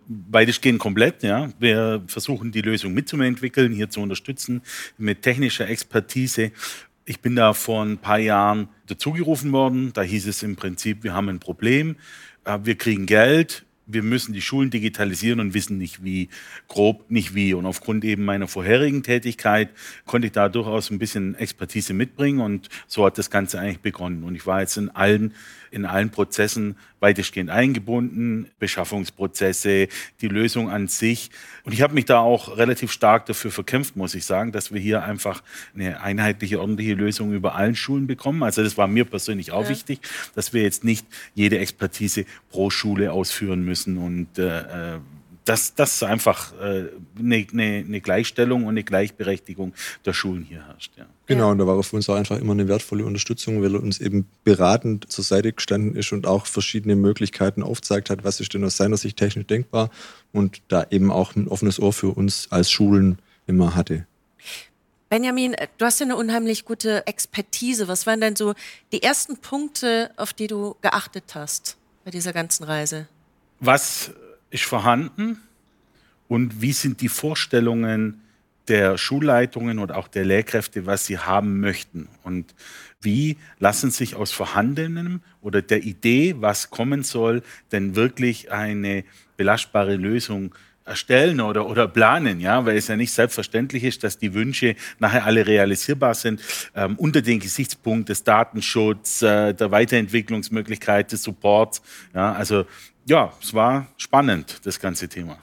Beides 0.07 0.61
gehen 0.61 0.77
komplett, 0.77 1.23
ja. 1.23 1.49
Wir 1.59 2.03
versuchen 2.07 2.51
die 2.51 2.61
Lösung 2.61 2.93
mitzuentwickeln, 2.93 3.71
hier 3.71 3.89
zu 3.89 4.01
unterstützen 4.01 4.61
mit 4.97 5.21
technischer 5.21 5.67
Expertise. 5.67 6.51
Ich 7.05 7.19
bin 7.19 7.35
da 7.35 7.53
vor 7.53 7.83
ein 7.83 7.97
paar 7.97 8.19
Jahren 8.19 8.69
dazugerufen 8.87 9.51
worden. 9.51 9.91
Da 9.93 10.01
hieß 10.01 10.27
es 10.27 10.43
im 10.43 10.55
Prinzip, 10.55 11.03
wir 11.03 11.13
haben 11.13 11.29
ein 11.29 11.39
Problem, 11.39 11.95
äh, 12.45 12.59
wir 12.63 12.75
kriegen 12.75 13.05
Geld, 13.05 13.65
wir 13.85 14.03
müssen 14.03 14.33
die 14.33 14.41
Schulen 14.41 14.69
digitalisieren 14.69 15.39
und 15.39 15.53
wissen 15.53 15.77
nicht 15.77 16.03
wie, 16.03 16.29
grob 16.67 17.09
nicht 17.09 17.35
wie. 17.35 17.53
Und 17.53 17.65
aufgrund 17.65 18.05
eben 18.05 18.23
meiner 18.23 18.47
vorherigen 18.47 19.03
Tätigkeit 19.03 19.69
konnte 20.05 20.27
ich 20.27 20.33
da 20.33 20.49
durchaus 20.49 20.89
ein 20.89 20.99
bisschen 20.99 21.35
Expertise 21.35 21.93
mitbringen 21.93 22.39
und 22.39 22.69
so 22.87 23.05
hat 23.05 23.17
das 23.17 23.29
Ganze 23.29 23.59
eigentlich 23.59 23.81
begonnen. 23.81 24.23
Und 24.23 24.35
ich 24.35 24.45
war 24.45 24.61
jetzt 24.61 24.77
in 24.77 24.89
allen 24.89 25.33
in 25.73 25.85
allen 25.85 26.11
Prozessen 26.11 26.77
weitestgehend 26.99 27.49
eingebunden, 27.49 28.47
Beschaffungsprozesse, 28.59 29.87
die 30.21 30.27
Lösung 30.27 30.69
an 30.69 30.87
sich. 30.87 31.31
Und 31.63 31.73
ich 31.73 31.81
habe 31.81 31.93
mich 31.93 32.05
da 32.05 32.19
auch 32.19 32.57
relativ 32.57 32.91
stark 32.91 33.25
dafür 33.25 33.51
verkämpft, 33.51 33.95
muss 33.95 34.15
ich 34.15 34.25
sagen, 34.25 34.51
dass 34.51 34.71
wir 34.71 34.79
hier 34.79 35.03
einfach 35.03 35.43
eine 35.75 36.01
einheitliche, 36.01 36.61
ordentliche 36.61 36.93
Lösung 36.93 37.33
über 37.33 37.55
allen 37.55 37.75
Schulen 37.75 38.07
bekommen. 38.07 38.43
Also 38.43 38.63
das 38.63 38.77
war 38.77 38.87
mir 38.87 39.05
persönlich 39.05 39.51
auch 39.51 39.63
ja. 39.63 39.69
wichtig, 39.69 39.99
dass 40.35 40.53
wir 40.53 40.61
jetzt 40.61 40.83
nicht 40.83 41.05
jede 41.33 41.57
Expertise 41.57 42.25
pro 42.49 42.69
Schule 42.69 43.11
ausführen 43.11 43.65
müssen 43.65 43.97
und 43.97 44.37
äh, 44.37 44.95
äh 44.95 44.99
dass, 45.45 45.75
dass 45.75 46.03
einfach 46.03 46.53
äh, 46.61 46.85
eine, 47.19 47.47
eine, 47.51 47.83
eine 47.85 48.01
Gleichstellung 48.01 48.63
und 48.63 48.69
eine 48.69 48.83
Gleichberechtigung 48.83 49.73
der 50.05 50.13
Schulen 50.13 50.43
hier 50.43 50.65
herrscht. 50.65 50.91
Ja. 50.97 51.05
Genau, 51.25 51.51
und 51.51 51.57
da 51.57 51.67
war 51.67 51.81
für 51.83 51.95
uns 51.95 52.09
auch 52.09 52.15
einfach 52.15 52.39
immer 52.39 52.53
eine 52.53 52.67
wertvolle 52.67 53.05
Unterstützung, 53.05 53.61
weil 53.61 53.75
er 53.75 53.83
uns 53.83 53.99
eben 53.99 54.27
beratend 54.43 55.11
zur 55.11 55.23
Seite 55.23 55.53
gestanden 55.53 55.95
ist 55.95 56.11
und 56.11 56.25
auch 56.25 56.45
verschiedene 56.45 56.95
Möglichkeiten 56.95 57.63
aufgezeigt 57.63 58.09
hat, 58.09 58.23
was 58.23 58.39
ist 58.39 58.53
denn 58.53 58.63
aus 58.63 58.77
seiner 58.77 58.97
Sicht 58.97 59.17
technisch 59.17 59.47
denkbar 59.47 59.89
und 60.31 60.61
da 60.67 60.85
eben 60.89 61.11
auch 61.11 61.35
ein 61.35 61.47
offenes 61.47 61.79
Ohr 61.79 61.93
für 61.93 62.09
uns 62.09 62.47
als 62.49 62.71
Schulen 62.71 63.19
immer 63.47 63.75
hatte. 63.75 64.05
Benjamin, 65.09 65.55
du 65.77 65.85
hast 65.85 65.99
ja 65.99 66.07
eine 66.07 66.15
unheimlich 66.15 66.65
gute 66.65 67.05
Expertise. 67.05 67.87
Was 67.87 68.07
waren 68.07 68.19
denn 68.19 68.35
so 68.35 68.55
die 68.91 69.03
ersten 69.03 69.37
Punkte, 69.37 70.09
auf 70.17 70.33
die 70.33 70.47
du 70.47 70.75
geachtet 70.81 71.35
hast 71.35 71.77
bei 72.03 72.09
dieser 72.09 72.33
ganzen 72.33 72.63
Reise? 72.63 73.07
Was 73.59 74.11
ist 74.53 74.63
vorhanden? 74.63 75.41
Und 76.27 76.61
wie 76.61 76.73
sind 76.73 77.01
die 77.01 77.09
Vorstellungen 77.09 78.21
der 78.67 78.97
Schulleitungen 78.97 79.79
und 79.79 79.91
auch 79.91 80.07
der 80.07 80.23
Lehrkräfte, 80.23 80.85
was 80.85 81.05
sie 81.05 81.17
haben 81.17 81.59
möchten? 81.59 82.07
Und 82.23 82.53
wie 83.01 83.37
lassen 83.59 83.91
sich 83.91 84.15
aus 84.15 84.31
Vorhandenem 84.31 85.21
oder 85.41 85.61
der 85.61 85.83
Idee, 85.83 86.35
was 86.37 86.69
kommen 86.69 87.03
soll, 87.03 87.41
denn 87.71 87.95
wirklich 87.95 88.51
eine 88.51 89.03
belastbare 89.35 89.95
Lösung 89.95 90.55
erstellen 90.85 91.39
oder, 91.39 91.67
oder 91.67 91.87
planen, 91.87 92.39
ja, 92.39 92.65
weil 92.65 92.77
es 92.77 92.87
ja 92.87 92.95
nicht 92.95 93.11
selbstverständlich 93.11 93.83
ist, 93.83 94.03
dass 94.03 94.17
die 94.17 94.33
Wünsche 94.33 94.75
nachher 94.99 95.25
alle 95.25 95.47
realisierbar 95.47 96.13
sind, 96.13 96.41
ähm, 96.75 96.95
unter 96.97 97.21
den 97.21 97.39
Gesichtspunkt 97.39 98.09
des 98.09 98.23
Datenschutzes, 98.23 99.21
äh, 99.21 99.53
der 99.53 99.71
Weiterentwicklungsmöglichkeit, 99.71 101.11
des 101.11 101.23
Supports, 101.23 101.81
ja, 102.13 102.33
also 102.33 102.65
ja, 103.05 103.33
es 103.41 103.53
war 103.53 103.87
spannend, 103.97 104.61
das 104.63 104.79
ganze 104.79 105.07
Thema. 105.07 105.37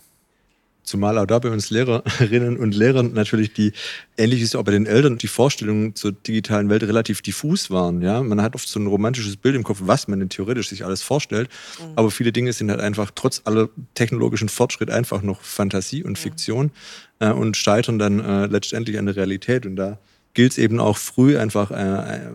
Zumal 0.83 1.19
auch 1.19 1.27
da 1.27 1.39
bei 1.39 1.51
uns 1.51 1.71
Lehrerinnen 1.71 2.57
und 2.57 2.75
Lehrern 2.75 3.13
natürlich 3.13 3.53
die, 3.53 3.73
ähnlich 4.17 4.43
ist 4.43 4.57
auch 4.57 4.65
bei 4.65 4.73
den 4.73 4.87
Eltern, 4.87 5.19
die 5.19 5.29
Vorstellungen 5.29 5.95
zur 5.95 6.11
digitalen 6.11 6.69
Welt 6.69 6.83
relativ 6.83 7.23
diffus 7.23 7.71
waren. 7.71 8.03
Ja? 8.03 8.23
Man 8.23 8.43
hat 8.43 8.57
oft 8.57 8.67
so 8.67 8.81
ein 8.81 8.89
romantisches 8.89 9.37
Bild 9.37 9.55
im 9.55 9.63
Kopf, 9.63 9.83
was 9.85 10.09
man 10.09 10.19
denn 10.19 10.31
theoretisch 10.31 10.69
sich 10.71 10.85
alles 10.85 11.03
vorstellt. 11.03 11.49
Mhm. 11.79 11.93
Aber 11.95 12.11
viele 12.11 12.33
Dinge 12.33 12.53
sind 12.53 12.71
halt 12.71 12.81
einfach 12.81 13.13
trotz 13.15 13.43
aller 13.45 13.69
technologischen 13.95 14.49
Fortschritt 14.49 14.91
einfach 14.91 15.23
noch 15.23 15.43
Fantasie 15.43 16.03
und 16.03 16.19
Fiktion 16.19 16.73
mhm. 17.21 17.27
äh, 17.27 17.31
und 17.31 17.57
scheitern 17.57 18.01
dann 18.01 18.19
äh, 18.19 18.47
letztendlich 18.47 18.99
an 18.99 19.07
der 19.07 19.15
Realität. 19.15 19.67
Und 19.67 19.77
da 19.77 19.99
gilt 20.35 20.53
es 20.53 20.59
eben 20.59 20.81
auch 20.81 20.97
früh 20.97 21.39
einfach 21.39 21.71
äh, 21.71 22.17
äh, 22.17 22.31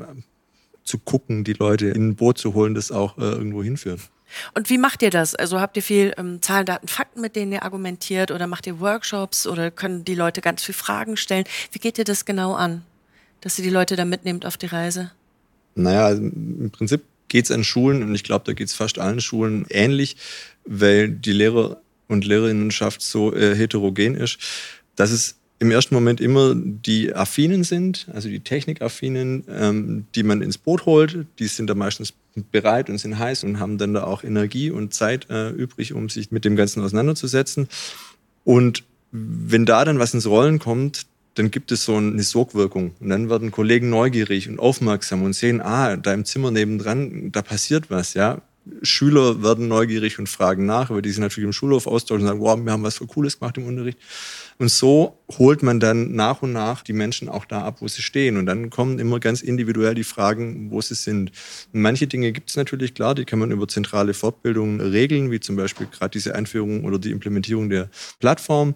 zu 0.85 0.97
gucken, 0.99 1.43
die 1.43 1.53
Leute 1.53 1.87
in 1.87 2.09
ein 2.09 2.15
Boot 2.15 2.37
zu 2.37 2.53
holen, 2.53 2.73
das 2.73 2.91
auch 2.91 3.17
äh, 3.17 3.21
irgendwo 3.23 3.63
hinführt. 3.63 3.99
Und 4.53 4.69
wie 4.69 4.77
macht 4.77 5.01
ihr 5.01 5.09
das? 5.09 5.35
Also 5.35 5.59
habt 5.59 5.77
ihr 5.77 5.83
viel 5.83 6.13
ähm, 6.17 6.41
Zahlen, 6.41 6.65
Daten, 6.65 6.87
Fakten, 6.87 7.21
mit 7.21 7.35
denen 7.35 7.51
ihr 7.51 7.63
argumentiert 7.63 8.31
oder 8.31 8.47
macht 8.47 8.67
ihr 8.67 8.79
Workshops 8.79 9.47
oder 9.47 9.71
können 9.71 10.05
die 10.05 10.15
Leute 10.15 10.41
ganz 10.41 10.63
viele 10.63 10.77
Fragen 10.77 11.17
stellen? 11.17 11.45
Wie 11.71 11.79
geht 11.79 11.97
ihr 11.97 12.05
das 12.05 12.25
genau 12.25 12.53
an, 12.53 12.83
dass 13.41 13.57
ihr 13.57 13.63
die 13.63 13.69
Leute 13.69 13.95
da 13.95 14.05
mitnehmt 14.05 14.45
auf 14.45 14.57
die 14.57 14.67
Reise? 14.67 15.11
Naja, 15.75 16.11
im 16.11 16.71
Prinzip 16.71 17.03
geht 17.27 17.45
es 17.45 17.51
an 17.51 17.63
Schulen 17.63 18.03
und 18.03 18.15
ich 18.15 18.23
glaube, 18.23 18.45
da 18.45 18.53
geht 18.53 18.67
es 18.67 18.73
fast 18.73 18.99
allen 18.99 19.19
Schulen 19.19 19.65
ähnlich, 19.69 20.15
weil 20.65 21.09
die 21.09 21.33
Lehrer 21.33 21.81
und 22.07 22.25
Lehrerinnenschaft 22.25 23.01
so 23.01 23.33
äh, 23.33 23.55
heterogen 23.55 24.15
ist, 24.15 24.37
dass 24.95 25.11
es 25.11 25.35
im 25.59 25.71
ersten 25.71 25.95
Moment 25.95 26.19
immer 26.19 26.53
die 26.55 27.15
Affinen 27.15 27.63
sind, 27.63 28.07
also 28.13 28.27
die 28.27 28.41
Technikaffinen, 28.41 29.45
ähm, 29.49 30.05
die 30.13 30.23
man 30.23 30.41
ins 30.41 30.57
Boot 30.57 30.85
holt. 30.85 31.25
Die 31.39 31.47
sind 31.47 31.69
da 31.69 31.75
meistens 31.75 32.13
bereit 32.51 32.89
und 32.89 32.97
sind 32.97 33.17
heiß 33.17 33.43
und 33.45 33.59
haben 33.59 33.77
dann 33.77 33.93
da 33.93 34.03
auch 34.03 34.23
Energie 34.23 34.69
und 34.69 34.93
Zeit 34.93 35.29
äh, 35.29 35.49
übrig, 35.49 35.93
um 35.93 36.09
sich 36.09 36.31
mit 36.31 36.43
dem 36.43 36.55
Ganzen 36.55 36.83
auseinanderzusetzen. 36.83 37.69
Und 38.43 38.83
wenn 39.11 39.65
da 39.65 39.85
dann 39.85 39.97
was 39.97 40.13
ins 40.13 40.27
Rollen 40.27 40.59
kommt, 40.59 41.05
dann 41.35 41.51
gibt 41.51 41.71
es 41.71 41.85
so 41.85 41.95
eine 41.95 42.23
Sogwirkung. 42.23 42.95
Und 42.99 43.09
dann 43.09 43.29
werden 43.29 43.51
Kollegen 43.51 43.89
neugierig 43.89 44.49
und 44.49 44.59
aufmerksam 44.59 45.23
und 45.23 45.33
sehen, 45.33 45.61
ah, 45.61 45.95
da 45.95 46.13
im 46.13 46.25
Zimmer 46.25 46.51
nebendran, 46.51 47.31
da 47.31 47.41
passiert 47.41 47.89
was, 47.89 48.13
ja. 48.13 48.41
Schüler 48.81 49.43
werden 49.43 49.67
neugierig 49.67 50.17
und 50.17 50.27
fragen 50.27 50.65
nach, 50.65 50.89
weil 50.89 51.03
die 51.03 51.11
sind 51.11 51.21
natürlich 51.21 51.45
im 51.45 51.53
Schulhof 51.53 51.85
austauschen 51.85 52.23
und 52.23 52.27
sagen, 52.27 52.39
wow, 52.39 52.57
wir 52.57 52.71
haben 52.71 52.81
was 52.81 52.97
für 52.97 53.05
Cooles 53.05 53.39
gemacht 53.39 53.57
im 53.57 53.67
Unterricht. 53.67 53.99
Und 54.57 54.69
so 54.69 55.19
holt 55.37 55.63
man 55.63 55.81
dann 55.81 56.15
nach 56.15 56.41
und 56.41 56.53
nach 56.53 56.81
die 56.81 56.93
Menschen 56.93 57.27
auch 57.27 57.43
da 57.43 57.63
ab, 57.63 57.81
wo 57.81 57.87
sie 57.89 58.01
stehen. 58.01 58.37
Und 58.37 58.45
dann 58.45 58.69
kommen 58.69 58.99
immer 58.99 59.19
ganz 59.19 59.41
individuell 59.41 59.95
die 59.95 60.05
Fragen, 60.05 60.71
wo 60.71 60.79
sie 60.79 60.95
sind. 60.95 61.31
Manche 61.73 62.07
Dinge 62.07 62.31
gibt 62.31 62.49
es 62.49 62.55
natürlich 62.55 62.93
klar, 62.93 63.15
die 63.15 63.25
kann 63.25 63.39
man 63.39 63.51
über 63.51 63.67
zentrale 63.67 64.13
Fortbildungen 64.13 64.79
regeln, 64.79 65.29
wie 65.29 65.41
zum 65.41 65.57
Beispiel 65.57 65.87
gerade 65.87 66.11
diese 66.11 66.35
Einführung 66.35 66.85
oder 66.85 66.99
die 66.99 67.11
Implementierung 67.11 67.69
der 67.69 67.89
Plattform. 68.19 68.75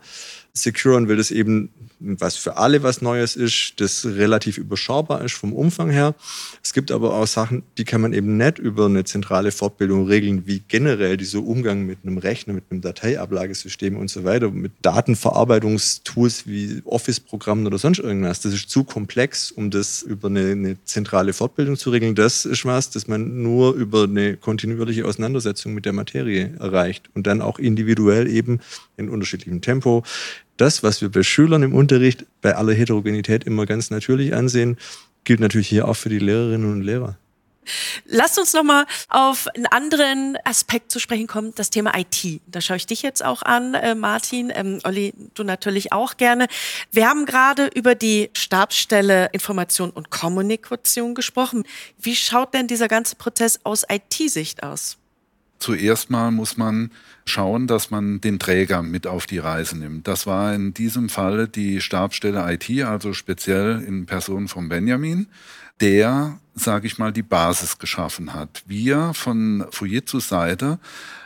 Securon 0.53 1.07
will 1.07 1.15
das 1.15 1.31
eben, 1.31 1.69
was 1.99 2.37
für 2.37 2.57
alle 2.57 2.81
was 2.81 3.01
Neues 3.01 3.35
ist, 3.35 3.73
das 3.77 4.05
relativ 4.05 4.57
überschaubar 4.57 5.23
ist 5.23 5.33
vom 5.33 5.53
Umfang 5.53 5.89
her. 5.89 6.15
Es 6.63 6.73
gibt 6.73 6.91
aber 6.91 7.13
auch 7.13 7.27
Sachen, 7.27 7.63
die 7.77 7.83
kann 7.83 8.01
man 8.01 8.13
eben 8.13 8.37
nicht 8.37 8.57
über 8.57 8.85
eine 8.85 9.03
zentrale 9.03 9.51
Fortbildung 9.51 10.07
regeln, 10.07 10.43
wie 10.45 10.63
generell 10.67 11.17
dieser 11.17 11.39
Umgang 11.39 11.85
mit 11.85 11.99
einem 12.03 12.17
Rechner, 12.17 12.53
mit 12.53 12.65
einem 12.71 12.81
Dateiablagesystem 12.81 13.97
und 13.97 14.09
so 14.09 14.23
weiter, 14.23 14.49
mit 14.49 14.71
Datenverarbeitungstools 14.81 16.47
wie 16.47 16.81
Office-Programmen 16.85 17.67
oder 17.67 17.77
sonst 17.77 17.99
irgendwas. 17.99 18.41
Das 18.41 18.53
ist 18.53 18.69
zu 18.69 18.83
komplex, 18.85 19.51
um 19.51 19.69
das 19.69 20.01
über 20.01 20.29
eine, 20.29 20.51
eine 20.51 20.83
zentrale 20.85 21.33
Fortbildung 21.33 21.75
zu 21.75 21.89
regeln. 21.89 22.15
Das 22.15 22.45
ist 22.45 22.63
was, 22.65 22.89
das 22.89 23.07
man 23.07 23.41
nur 23.41 23.73
über 23.73 24.03
eine 24.03 24.37
kontinuierliche 24.37 25.05
Auseinandersetzung 25.05 25.73
mit 25.73 25.85
der 25.85 25.93
Materie 25.93 26.55
erreicht 26.59 27.09
und 27.13 27.27
dann 27.27 27.41
auch 27.41 27.59
individuell 27.59 28.27
eben 28.27 28.59
in 28.95 29.09
unterschiedlichem 29.09 29.61
Tempo 29.61 30.03
das, 30.61 30.83
was 30.83 31.01
wir 31.01 31.09
bei 31.09 31.23
Schülern 31.23 31.63
im 31.63 31.73
Unterricht 31.73 32.25
bei 32.41 32.55
aller 32.55 32.73
Heterogenität 32.73 33.43
immer 33.43 33.65
ganz 33.65 33.89
natürlich 33.89 34.33
ansehen, 34.33 34.77
gilt 35.23 35.39
natürlich 35.39 35.67
hier 35.67 35.87
auch 35.87 35.95
für 35.95 36.09
die 36.09 36.19
Lehrerinnen 36.19 36.71
und 36.71 36.81
Lehrer. 36.81 37.17
Lasst 38.05 38.39
uns 38.39 38.53
nochmal 38.53 38.85
auf 39.09 39.47
einen 39.55 39.67
anderen 39.67 40.37
Aspekt 40.43 40.91
zu 40.91 40.99
sprechen 40.99 41.27
kommen, 41.27 41.53
das 41.55 41.69
Thema 41.69 41.93
IT. 41.97 42.41
Da 42.47 42.61
schaue 42.61 42.77
ich 42.77 42.87
dich 42.87 43.01
jetzt 43.01 43.23
auch 43.23 43.41
an, 43.43 43.73
äh, 43.73 43.95
Martin. 43.95 44.51
Ähm, 44.53 44.79
Olli, 44.83 45.13
du 45.35 45.43
natürlich 45.43 45.93
auch 45.93 46.17
gerne. 46.17 46.47
Wir 46.91 47.07
haben 47.07 47.25
gerade 47.25 47.69
über 47.75 47.95
die 47.95 48.29
Stabsstelle 48.33 49.29
Information 49.33 49.91
und 49.91 50.09
Kommunikation 50.09 51.15
gesprochen. 51.15 51.63
Wie 51.99 52.15
schaut 52.15 52.53
denn 52.53 52.67
dieser 52.67 52.87
ganze 52.87 53.15
Prozess 53.15 53.59
aus 53.63 53.85
IT-Sicht 53.89 54.63
aus? 54.63 54.98
Zuerst 55.59 56.09
mal 56.09 56.31
muss 56.31 56.57
man 56.57 56.91
schauen, 57.25 57.67
dass 57.67 57.91
man 57.91 58.21
den 58.21 58.39
Träger 58.39 58.81
mit 58.81 59.07
auf 59.07 59.25
die 59.25 59.39
Reise 59.39 59.77
nimmt. 59.77 60.07
Das 60.07 60.25
war 60.25 60.53
in 60.53 60.73
diesem 60.73 61.09
Fall 61.09 61.47
die 61.47 61.81
Stabsstelle 61.81 62.51
IT, 62.53 62.83
also 62.83 63.13
speziell 63.13 63.81
in 63.81 64.05
Person 64.05 64.47
von 64.47 64.69
Benjamin, 64.69 65.27
der, 65.81 66.39
sage 66.55 66.87
ich 66.87 66.97
mal, 66.97 67.11
die 67.11 67.23
Basis 67.23 67.77
geschaffen 67.77 68.33
hat. 68.33 68.63
Wir 68.67 69.13
von 69.13 69.65
Fujitsu 69.69 70.19
Seite 70.19 70.79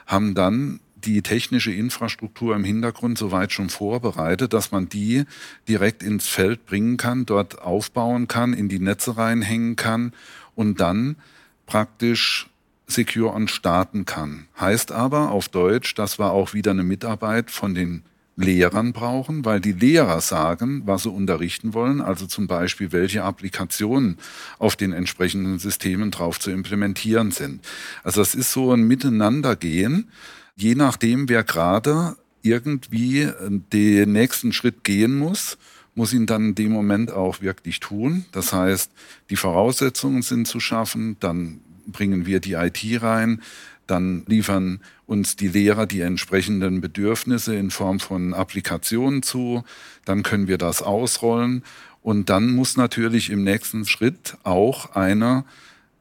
haben 0.05 0.33
dann 0.35 0.79
die 0.95 1.21
technische 1.21 1.71
Infrastruktur 1.71 2.55
im 2.55 2.63
Hintergrund 2.63 3.17
soweit 3.17 3.51
schon 3.51 3.69
vorbereitet, 3.69 4.53
dass 4.53 4.71
man 4.71 4.89
die 4.89 5.25
direkt 5.67 6.01
ins 6.01 6.27
Feld 6.27 6.65
bringen 6.65 6.97
kann, 6.97 7.25
dort 7.25 7.61
aufbauen 7.61 8.27
kann, 8.27 8.53
in 8.53 8.69
die 8.69 8.79
Netze 8.79 9.17
reinhängen 9.17 9.75
kann 9.75 10.13
und 10.55 10.79
dann 10.79 11.17
praktisch 11.65 12.49
Secure 12.93 13.33
On 13.33 13.47
starten 13.47 14.05
kann. 14.05 14.47
Heißt 14.59 14.91
aber 14.91 15.31
auf 15.31 15.49
Deutsch, 15.49 15.95
dass 15.95 16.19
wir 16.19 16.31
auch 16.31 16.53
wieder 16.53 16.71
eine 16.71 16.83
Mitarbeit 16.83 17.51
von 17.51 17.73
den 17.73 18.03
Lehrern 18.35 18.93
brauchen, 18.93 19.45
weil 19.45 19.59
die 19.59 19.73
Lehrer 19.73 20.19
sagen, 20.19 20.83
was 20.85 21.03
sie 21.03 21.09
unterrichten 21.09 21.73
wollen, 21.73 22.01
also 22.01 22.25
zum 22.25 22.47
Beispiel, 22.47 22.91
welche 22.91 23.23
Applikationen 23.23 24.17
auf 24.57 24.75
den 24.75 24.91
entsprechenden 24.91 25.59
Systemen 25.59 26.09
drauf 26.09 26.39
zu 26.39 26.49
implementieren 26.49 27.31
sind. 27.31 27.63
Also 28.03 28.21
es 28.21 28.33
ist 28.33 28.51
so 28.51 28.73
ein 28.73 28.87
Miteinandergehen, 28.87 30.09
je 30.55 30.73
nachdem, 30.73 31.29
wer 31.29 31.43
gerade 31.43 32.15
irgendwie 32.41 33.29
den 33.39 34.11
nächsten 34.11 34.51
Schritt 34.51 34.83
gehen 34.83 35.17
muss, 35.17 35.57
muss 35.95 36.11
ihn 36.11 36.25
dann 36.25 36.49
in 36.49 36.55
dem 36.55 36.71
Moment 36.71 37.11
auch 37.11 37.41
wirklich 37.41 37.79
tun. 37.79 38.25
Das 38.31 38.51
heißt, 38.51 38.91
die 39.29 39.35
Voraussetzungen 39.35 40.23
sind 40.23 40.47
zu 40.47 40.59
schaffen, 40.59 41.17
dann 41.19 41.61
bringen 41.87 42.25
wir 42.25 42.39
die 42.39 42.53
IT 42.53 42.83
rein, 43.01 43.41
dann 43.87 44.23
liefern 44.27 44.79
uns 45.05 45.35
die 45.35 45.49
Lehrer 45.49 45.85
die 45.85 46.01
entsprechenden 46.01 46.81
Bedürfnisse 46.81 47.55
in 47.55 47.69
Form 47.69 47.99
von 47.99 48.33
Applikationen 48.33 49.23
zu, 49.23 49.63
dann 50.05 50.23
können 50.23 50.47
wir 50.47 50.57
das 50.57 50.81
ausrollen. 50.81 51.63
Und 52.01 52.29
dann 52.29 52.51
muss 52.51 52.77
natürlich 52.77 53.29
im 53.29 53.43
nächsten 53.43 53.85
Schritt 53.85 54.37
auch 54.43 54.95
eine 54.95 55.45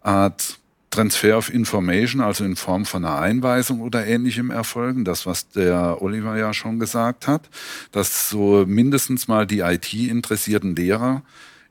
Art 0.01 0.59
Transfer 0.91 1.39
of 1.39 1.53
Information, 1.53 2.21
also 2.21 2.45
in 2.45 2.55
Form 2.55 2.85
von 2.85 3.05
einer 3.05 3.19
Einweisung 3.19 3.81
oder 3.81 4.07
ähnlichem 4.07 4.51
erfolgen. 4.51 5.05
Das, 5.05 5.27
was 5.27 5.49
der 5.49 6.03
Oliver 6.03 6.37
ja 6.37 6.53
schon 6.53 6.79
gesagt 6.79 7.27
hat, 7.27 7.49
dass 7.93 8.29
so 8.29 8.65
mindestens 8.67 9.27
mal 9.27 9.47
die 9.47 9.61
IT-interessierten 9.61 10.77
Lehrer 10.77 11.23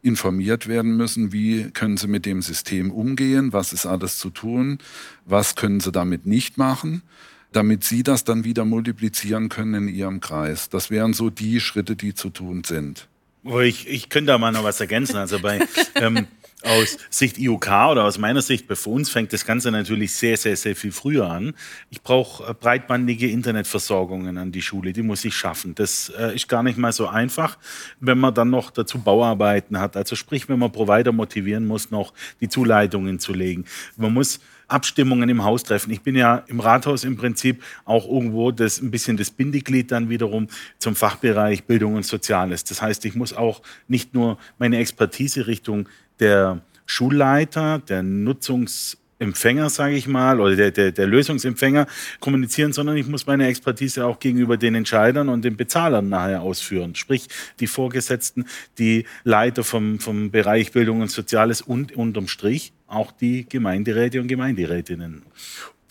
informiert 0.01 0.67
werden 0.67 0.98
müssen, 0.98 1.31
wie 1.31 1.70
können 1.72 1.98
sie 1.98 2.08
mit 2.08 2.25
dem 2.25 2.41
System 2.41 2.91
umgehen, 2.91 3.53
was 3.53 3.74
ist 3.74 3.86
alles 3.86 4.17
zu 4.17 4.29
tun, 4.29 4.79
was 5.25 5.55
können 5.55 5.79
sie 5.79 5.91
damit 5.91 6.25
nicht 6.25 6.58
machen, 6.58 7.04
damit 7.52 7.84
sie 7.84 8.04
das 8.04 8.23
dann 8.23 8.43
wieder 8.43 8.65
multiplizieren 8.65 9.49
können 9.49 9.88
in 9.88 9.95
ihrem 9.95 10.19
Kreis. 10.19 10.69
Das 10.69 10.89
wären 10.89 11.13
so 11.13 11.30
die 11.30 11.60
Schritte, 11.60 11.95
die 11.95 12.13
zu 12.13 12.30
tun 12.30 12.63
sind. 12.63 13.08
Ich, 13.43 13.88
ich 13.88 14.10
könnte 14.10 14.28
da 14.28 14.38
mal 14.38 14.52
noch 14.52 14.63
was 14.63 14.80
ergänzen. 14.80 15.17
Also 15.17 15.39
bei 15.39 15.60
ähm, 15.95 16.28
aus 16.63 16.97
Sicht 17.10 17.38
IOK 17.38 17.67
oder 17.91 18.06
aus 18.06 18.17
meiner 18.17 18.41
Sicht 18.41 18.67
bei 18.67 18.76
uns 18.86 19.10
fängt 19.10 19.34
das 19.34 19.45
Ganze 19.45 19.71
natürlich 19.71 20.13
sehr, 20.13 20.38
sehr, 20.38 20.56
sehr 20.56 20.76
viel 20.76 20.91
früher 20.91 21.30
an. 21.30 21.54
Ich 21.89 22.02
brauche 22.02 22.50
äh, 22.50 22.54
breitbandige 22.54 23.30
Internetversorgungen 23.30 24.38
an 24.38 24.52
die 24.52 24.62
Schule, 24.62 24.93
die 24.93 25.02
muss 25.02 25.26
ich 25.26 25.36
schaffen. 25.36 25.76
Das 25.76 26.12
äh, 26.17 26.36
ist 26.36 26.47
gar 26.47 26.63
nicht 26.63 26.78
mal 26.78 26.91
so 26.91 27.08
einfach, 27.08 27.58
wenn 28.00 28.19
man 28.19 28.34
dann 28.34 28.50
noch 28.50 28.71
dazu 28.71 29.00
Bauarbeiten 29.00 29.80
hat. 29.80 29.97
Also 29.97 30.15
sprich, 30.15 30.50
wenn 30.50 30.60
man 30.60 30.71
Provider 30.71 31.12
motivieren 31.12 31.65
muss, 31.65 31.91
noch 31.91 32.13
die 32.39 32.50
Zuleitungen 32.50 33.19
zu 33.19 33.34
legen. 33.34 33.65
Man 33.97 34.13
muss 34.13 34.39
Abstimmungen 34.71 35.29
im 35.29 35.43
Haus 35.43 35.63
treffen. 35.63 35.91
Ich 35.91 36.01
bin 36.01 36.15
ja 36.15 36.43
im 36.47 36.60
Rathaus 36.60 37.03
im 37.03 37.17
Prinzip 37.17 37.62
auch 37.86 38.07
irgendwo 38.07 38.51
das, 38.51 38.81
ein 38.81 38.91
bisschen 38.91 39.17
das 39.17 39.31
Bindeglied 39.31 39.91
dann 39.91 40.10
wiederum 40.10 40.47
zum 40.79 40.95
Fachbereich 40.95 41.65
Bildung 41.65 41.95
und 41.95 42.05
Soziales. 42.05 42.63
Das 42.63 42.81
heißt, 42.81 43.05
ich 43.05 43.15
muss 43.15 43.34
auch 43.34 43.62
nicht 43.88 44.13
nur 44.13 44.38
meine 44.57 44.77
Expertise 44.77 45.47
Richtung 45.47 45.89
der 46.19 46.62
Schulleiter, 46.86 47.79
der 47.79 48.03
Nutzungsempfänger, 48.03 49.69
sage 49.69 49.95
ich 49.95 50.07
mal, 50.07 50.39
oder 50.39 50.55
der, 50.55 50.71
der, 50.71 50.91
der 50.91 51.07
Lösungsempfänger 51.07 51.88
kommunizieren, 52.19 52.73
sondern 52.73 52.97
ich 52.97 53.07
muss 53.07 53.25
meine 53.27 53.47
Expertise 53.47 54.05
auch 54.05 54.19
gegenüber 54.19 54.57
den 54.57 54.75
Entscheidern 54.75 55.29
und 55.29 55.43
den 55.43 55.57
Bezahlern 55.57 56.10
nachher 56.10 56.41
ausführen. 56.41 56.95
Sprich, 56.95 57.27
die 57.60 57.67
Vorgesetzten, 57.67 58.45
die 58.77 59.05
Leiter 59.23 59.63
vom, 59.63 59.99
vom 59.99 60.31
Bereich 60.31 60.71
Bildung 60.71 61.01
und 61.01 61.12
Soziales 61.12 61.62
und 61.62 61.95
unterm 61.95 62.27
Strich 62.27 62.73
auch 62.91 63.12
die 63.12 63.47
Gemeinderäte 63.47 64.21
und 64.21 64.27
Gemeinderätinnen. 64.27 65.23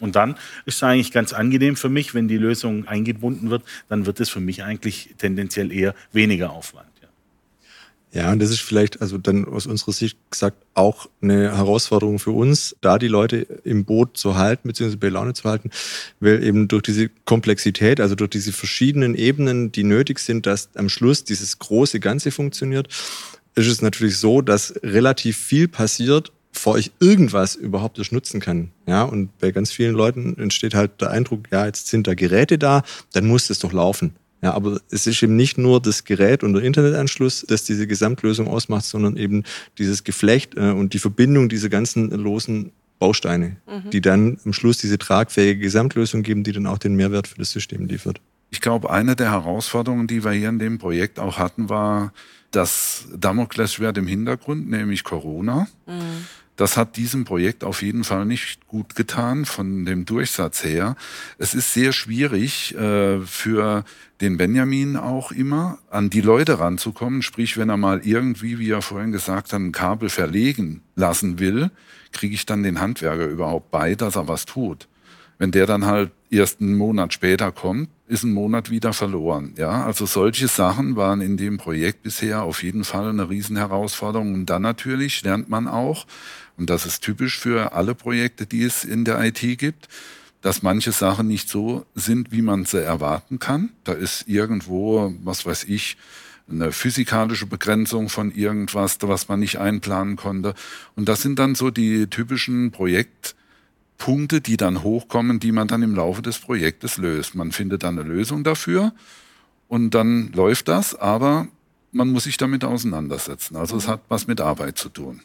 Und 0.00 0.16
dann 0.16 0.36
ist 0.64 0.76
es 0.76 0.82
eigentlich 0.82 1.12
ganz 1.12 1.32
angenehm 1.32 1.76
für 1.76 1.90
mich, 1.90 2.14
wenn 2.14 2.26
die 2.26 2.38
Lösung 2.38 2.88
eingebunden 2.88 3.50
wird, 3.50 3.62
dann 3.88 4.06
wird 4.06 4.18
es 4.20 4.30
für 4.30 4.40
mich 4.40 4.64
eigentlich 4.64 5.14
tendenziell 5.18 5.72
eher 5.72 5.94
weniger 6.12 6.50
Aufwand. 6.50 6.90
Ja, 8.12 8.32
und 8.32 8.40
das 8.40 8.50
ist 8.50 8.60
vielleicht, 8.60 9.00
also 9.00 9.18
dann 9.18 9.44
aus 9.44 9.66
unserer 9.66 9.92
Sicht 9.92 10.18
gesagt, 10.30 10.56
auch 10.74 11.08
eine 11.22 11.56
Herausforderung 11.56 12.18
für 12.18 12.32
uns, 12.32 12.74
da 12.80 12.98
die 12.98 13.06
Leute 13.06 13.46
im 13.62 13.84
Boot 13.84 14.16
zu 14.16 14.36
halten, 14.36 14.66
beziehungsweise 14.66 14.98
bei 14.98 15.10
Laune 15.10 15.32
zu 15.32 15.44
halten, 15.44 15.70
weil 16.18 16.42
eben 16.42 16.66
durch 16.66 16.82
diese 16.82 17.08
Komplexität, 17.24 18.00
also 18.00 18.16
durch 18.16 18.30
diese 18.30 18.52
verschiedenen 18.52 19.14
Ebenen, 19.14 19.70
die 19.70 19.84
nötig 19.84 20.18
sind, 20.18 20.46
dass 20.46 20.70
am 20.74 20.88
Schluss 20.88 21.22
dieses 21.22 21.60
große 21.60 22.00
Ganze 22.00 22.32
funktioniert, 22.32 22.88
ist 23.54 23.68
es 23.68 23.80
natürlich 23.80 24.16
so, 24.16 24.42
dass 24.42 24.74
relativ 24.82 25.36
viel 25.36 25.68
passiert, 25.68 26.32
bevor 26.52 26.78
ich 26.78 26.92
irgendwas 27.00 27.54
überhaupt 27.54 27.98
erst 27.98 28.12
nutzen 28.12 28.40
kann. 28.40 28.70
Ja, 28.86 29.04
und 29.04 29.36
bei 29.38 29.50
ganz 29.50 29.72
vielen 29.72 29.94
Leuten 29.94 30.36
entsteht 30.38 30.74
halt 30.74 31.00
der 31.00 31.10
Eindruck, 31.10 31.44
ja, 31.50 31.66
jetzt 31.66 31.88
sind 31.88 32.06
da 32.06 32.14
Geräte 32.14 32.58
da, 32.58 32.82
dann 33.12 33.26
muss 33.26 33.48
das 33.48 33.58
doch 33.58 33.72
laufen. 33.72 34.14
Ja, 34.42 34.54
aber 34.54 34.80
es 34.90 35.06
ist 35.06 35.22
eben 35.22 35.36
nicht 35.36 35.58
nur 35.58 35.82
das 35.82 36.04
Gerät 36.04 36.42
und 36.42 36.54
der 36.54 36.62
Internetanschluss, 36.62 37.44
das 37.46 37.64
diese 37.64 37.86
Gesamtlösung 37.86 38.48
ausmacht, 38.48 38.86
sondern 38.86 39.16
eben 39.16 39.44
dieses 39.76 40.02
Geflecht 40.02 40.56
äh, 40.56 40.70
und 40.70 40.94
die 40.94 40.98
Verbindung 40.98 41.50
dieser 41.50 41.68
ganzen 41.68 42.10
losen 42.10 42.72
Bausteine, 42.98 43.56
mhm. 43.66 43.90
die 43.90 44.00
dann 44.00 44.38
am 44.44 44.52
Schluss 44.52 44.78
diese 44.78 44.98
tragfähige 44.98 45.60
Gesamtlösung 45.60 46.22
geben, 46.22 46.42
die 46.42 46.52
dann 46.52 46.66
auch 46.66 46.78
den 46.78 46.94
Mehrwert 46.94 47.26
für 47.26 47.38
das 47.38 47.50
System 47.50 47.86
liefert. 47.86 48.20
Ich 48.50 48.60
glaube, 48.60 48.90
eine 48.90 49.14
der 49.14 49.30
Herausforderungen, 49.30 50.06
die 50.06 50.24
wir 50.24 50.32
hier 50.32 50.48
in 50.48 50.58
dem 50.58 50.78
Projekt 50.78 51.18
auch 51.18 51.38
hatten, 51.38 51.68
war 51.68 52.12
das 52.50 53.06
Damoklesschwert 53.16 53.96
im 53.98 54.06
Hintergrund, 54.06 54.68
nämlich 54.68 55.04
Corona. 55.04 55.68
Mhm. 55.86 56.26
Das 56.60 56.76
hat 56.76 56.98
diesem 56.98 57.24
Projekt 57.24 57.64
auf 57.64 57.80
jeden 57.80 58.04
Fall 58.04 58.26
nicht 58.26 58.66
gut 58.66 58.94
getan 58.94 59.46
von 59.46 59.86
dem 59.86 60.04
Durchsatz 60.04 60.62
her. 60.62 60.94
Es 61.38 61.54
ist 61.54 61.72
sehr 61.72 61.94
schwierig 61.94 62.74
äh, 62.74 63.22
für 63.22 63.82
den 64.20 64.36
Benjamin 64.36 64.98
auch 64.98 65.32
immer 65.32 65.78
an 65.88 66.10
die 66.10 66.20
Leute 66.20 66.58
ranzukommen. 66.58 67.22
Sprich, 67.22 67.56
wenn 67.56 67.70
er 67.70 67.78
mal 67.78 68.02
irgendwie, 68.04 68.58
wie 68.58 68.68
er 68.68 68.82
vorhin 68.82 69.10
gesagt 69.10 69.54
hat, 69.54 69.58
ein 69.58 69.72
Kabel 69.72 70.10
verlegen 70.10 70.82
lassen 70.96 71.38
will, 71.38 71.70
kriege 72.12 72.34
ich 72.34 72.44
dann 72.44 72.62
den 72.62 72.78
Handwerker 72.78 73.24
überhaupt 73.24 73.70
bei, 73.70 73.94
dass 73.94 74.16
er 74.16 74.28
was 74.28 74.44
tut. 74.44 74.86
Wenn 75.40 75.52
der 75.52 75.64
dann 75.64 75.86
halt 75.86 76.12
erst 76.28 76.60
einen 76.60 76.76
Monat 76.76 77.14
später 77.14 77.50
kommt, 77.50 77.88
ist 78.06 78.24
ein 78.24 78.34
Monat 78.34 78.68
wieder 78.70 78.92
verloren. 78.92 79.54
Ja, 79.56 79.86
also 79.86 80.04
solche 80.04 80.48
Sachen 80.48 80.96
waren 80.96 81.22
in 81.22 81.38
dem 81.38 81.56
Projekt 81.56 82.02
bisher 82.02 82.42
auf 82.42 82.62
jeden 82.62 82.84
Fall 82.84 83.08
eine 83.08 83.30
Riesenherausforderung. 83.30 84.34
Und 84.34 84.50
dann 84.50 84.60
natürlich 84.60 85.22
lernt 85.24 85.48
man 85.48 85.66
auch, 85.66 86.06
und 86.58 86.68
das 86.68 86.84
ist 86.84 87.02
typisch 87.02 87.38
für 87.38 87.72
alle 87.72 87.94
Projekte, 87.94 88.44
die 88.44 88.64
es 88.64 88.84
in 88.84 89.06
der 89.06 89.18
IT 89.24 89.40
gibt, 89.58 89.88
dass 90.42 90.62
manche 90.62 90.92
Sachen 90.92 91.26
nicht 91.26 91.48
so 91.48 91.86
sind, 91.94 92.32
wie 92.32 92.42
man 92.42 92.66
sie 92.66 92.84
erwarten 92.84 93.38
kann. 93.38 93.70
Da 93.84 93.94
ist 93.94 94.28
irgendwo, 94.28 95.14
was 95.24 95.46
weiß 95.46 95.64
ich, 95.64 95.96
eine 96.50 96.70
physikalische 96.70 97.46
Begrenzung 97.46 98.10
von 98.10 98.30
irgendwas, 98.30 98.98
was 99.00 99.28
man 99.28 99.40
nicht 99.40 99.58
einplanen 99.58 100.16
konnte. 100.16 100.52
Und 100.96 101.08
das 101.08 101.22
sind 101.22 101.38
dann 101.38 101.54
so 101.54 101.70
die 101.70 102.08
typischen 102.08 102.72
Projektpunkte, 104.00 104.40
die 104.40 104.56
dann 104.56 104.82
hochkommen, 104.82 105.38
die 105.38 105.52
man 105.52 105.68
dann 105.68 105.82
im 105.82 105.94
Laufe 105.94 106.22
des 106.22 106.38
Projektes 106.38 106.96
löst. 106.96 107.34
Man 107.34 107.52
findet 107.52 107.82
dann 107.82 107.98
eine 107.98 108.08
Lösung 108.08 108.42
dafür 108.42 108.92
und 109.68 109.90
dann 109.90 110.32
läuft 110.32 110.68
das, 110.68 110.94
aber 110.94 111.46
man 111.92 112.08
muss 112.08 112.24
sich 112.24 112.36
damit 112.36 112.64
auseinandersetzen. 112.64 113.56
Also 113.56 113.76
es 113.76 113.86
hat 113.86 114.00
was 114.08 114.26
mit 114.26 114.40
Arbeit 114.40 114.78
zu 114.78 114.88
tun. 114.88 115.20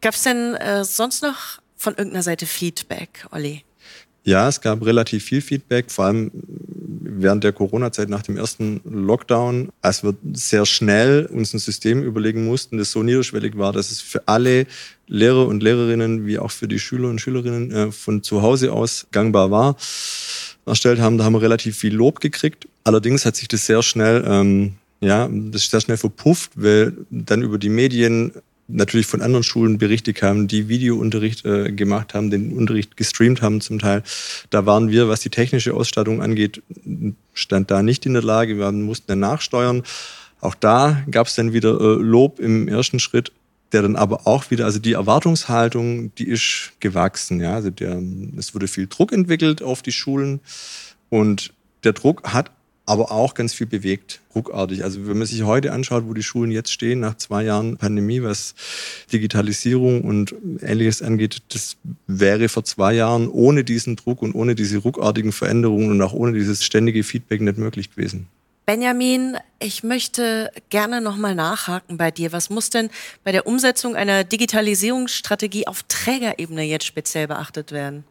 Gab 0.00 0.14
es 0.14 0.22
denn 0.22 0.54
äh, 0.56 0.84
sonst 0.84 1.22
noch 1.22 1.60
von 1.76 1.94
irgendeiner 1.94 2.22
Seite 2.22 2.46
Feedback, 2.46 3.26
Olli? 3.30 3.64
Ja, 4.24 4.48
es 4.48 4.60
gab 4.60 4.84
relativ 4.84 5.24
viel 5.24 5.40
Feedback, 5.40 5.90
vor 5.90 6.06
allem 6.06 6.30
während 7.22 7.44
der 7.44 7.52
Corona-Zeit 7.52 8.08
nach 8.08 8.22
dem 8.22 8.36
ersten 8.36 8.80
Lockdown, 8.84 9.70
als 9.80 10.02
wir 10.02 10.14
sehr 10.32 10.66
schnell 10.66 11.26
uns 11.26 11.54
ein 11.54 11.58
System 11.58 12.02
überlegen 12.02 12.46
mussten, 12.46 12.78
das 12.78 12.92
so 12.92 13.02
niederschwellig 13.02 13.56
war, 13.56 13.72
dass 13.72 13.90
es 13.90 14.00
für 14.00 14.26
alle 14.26 14.66
Lehrer 15.06 15.46
und 15.46 15.62
Lehrerinnen 15.62 16.26
wie 16.26 16.38
auch 16.38 16.50
für 16.50 16.68
die 16.68 16.78
Schüler 16.78 17.08
und 17.08 17.20
Schülerinnen 17.20 17.70
äh, 17.70 17.92
von 17.92 18.22
zu 18.22 18.42
Hause 18.42 18.72
aus 18.72 19.06
gangbar 19.10 19.50
war, 19.50 19.76
erstellt 20.66 21.00
haben. 21.00 21.18
Da 21.18 21.24
haben 21.24 21.32
wir 21.32 21.42
relativ 21.42 21.76
viel 21.76 21.94
Lob 21.94 22.20
gekriegt. 22.20 22.68
Allerdings 22.84 23.26
hat 23.26 23.36
sich 23.36 23.48
das 23.48 23.66
sehr 23.66 23.82
schnell 23.82 24.24
ähm, 24.26 24.74
ja, 25.00 25.28
das 25.30 25.62
ist 25.62 25.70
sehr 25.70 25.80
schnell 25.80 25.96
verpufft, 25.96 26.52
weil 26.56 26.92
dann 27.10 27.42
über 27.42 27.58
die 27.58 27.70
Medien 27.70 28.32
natürlich 28.72 29.06
von 29.06 29.22
anderen 29.22 29.42
Schulen 29.42 29.78
Berichte 29.78 30.12
kamen, 30.12 30.48
die 30.48 30.68
Videounterricht 30.68 31.44
äh, 31.44 31.72
gemacht 31.72 32.14
haben, 32.14 32.30
den 32.30 32.52
Unterricht 32.52 32.96
gestreamt 32.96 33.42
haben 33.42 33.60
zum 33.60 33.78
Teil. 33.78 34.02
Da 34.50 34.66
waren 34.66 34.90
wir, 34.90 35.08
was 35.08 35.20
die 35.20 35.30
technische 35.30 35.74
Ausstattung 35.74 36.22
angeht, 36.22 36.62
stand 37.34 37.70
da 37.70 37.82
nicht 37.82 38.06
in 38.06 38.14
der 38.14 38.22
Lage. 38.22 38.58
Wir 38.58 38.72
mussten 38.72 39.06
dann 39.08 39.20
nachsteuern. 39.20 39.82
Auch 40.40 40.54
da 40.54 41.02
gab 41.10 41.26
es 41.26 41.34
dann 41.34 41.52
wieder 41.52 41.78
äh, 41.80 42.02
Lob 42.02 42.38
im 42.40 42.68
ersten 42.68 42.98
Schritt, 42.98 43.32
der 43.72 43.82
dann 43.82 43.96
aber 43.96 44.26
auch 44.26 44.50
wieder, 44.50 44.64
also 44.64 44.78
die 44.78 44.94
Erwartungshaltung, 44.94 46.14
die 46.16 46.28
ist 46.28 46.72
gewachsen. 46.80 47.40
Ja, 47.40 47.54
also 47.54 47.70
der, 47.70 48.00
es 48.36 48.54
wurde 48.54 48.68
viel 48.68 48.86
Druck 48.86 49.12
entwickelt 49.12 49.62
auf 49.62 49.82
die 49.82 49.92
Schulen 49.92 50.40
und 51.08 51.52
der 51.84 51.92
Druck 51.92 52.24
hat 52.24 52.50
aber 52.90 53.12
auch 53.12 53.34
ganz 53.34 53.54
viel 53.54 53.68
bewegt, 53.68 54.20
ruckartig. 54.34 54.82
Also 54.82 55.06
wenn 55.06 55.16
man 55.16 55.26
sich 55.28 55.44
heute 55.44 55.70
anschaut, 55.70 56.08
wo 56.08 56.12
die 56.12 56.24
Schulen 56.24 56.50
jetzt 56.50 56.72
stehen, 56.72 56.98
nach 56.98 57.16
zwei 57.16 57.44
Jahren 57.44 57.76
Pandemie, 57.76 58.24
was 58.24 58.56
Digitalisierung 59.12 60.00
und 60.02 60.34
Ähnliches 60.60 61.00
angeht, 61.00 61.38
das 61.50 61.76
wäre 62.08 62.48
vor 62.48 62.64
zwei 62.64 62.94
Jahren 62.94 63.28
ohne 63.28 63.62
diesen 63.62 63.94
Druck 63.94 64.22
und 64.22 64.34
ohne 64.34 64.56
diese 64.56 64.78
ruckartigen 64.78 65.30
Veränderungen 65.30 65.92
und 65.92 66.02
auch 66.02 66.12
ohne 66.12 66.32
dieses 66.32 66.64
ständige 66.64 67.04
Feedback 67.04 67.40
nicht 67.42 67.58
möglich 67.58 67.94
gewesen. 67.94 68.26
Benjamin, 68.66 69.36
ich 69.60 69.84
möchte 69.84 70.50
gerne 70.68 71.00
nochmal 71.00 71.36
nachhaken 71.36 71.96
bei 71.96 72.10
dir. 72.10 72.32
Was 72.32 72.50
muss 72.50 72.70
denn 72.70 72.90
bei 73.22 73.30
der 73.30 73.46
Umsetzung 73.46 73.94
einer 73.94 74.24
Digitalisierungsstrategie 74.24 75.68
auf 75.68 75.84
Trägerebene 75.84 76.64
jetzt 76.64 76.86
speziell 76.86 77.28
beachtet 77.28 77.70
werden? 77.70 78.02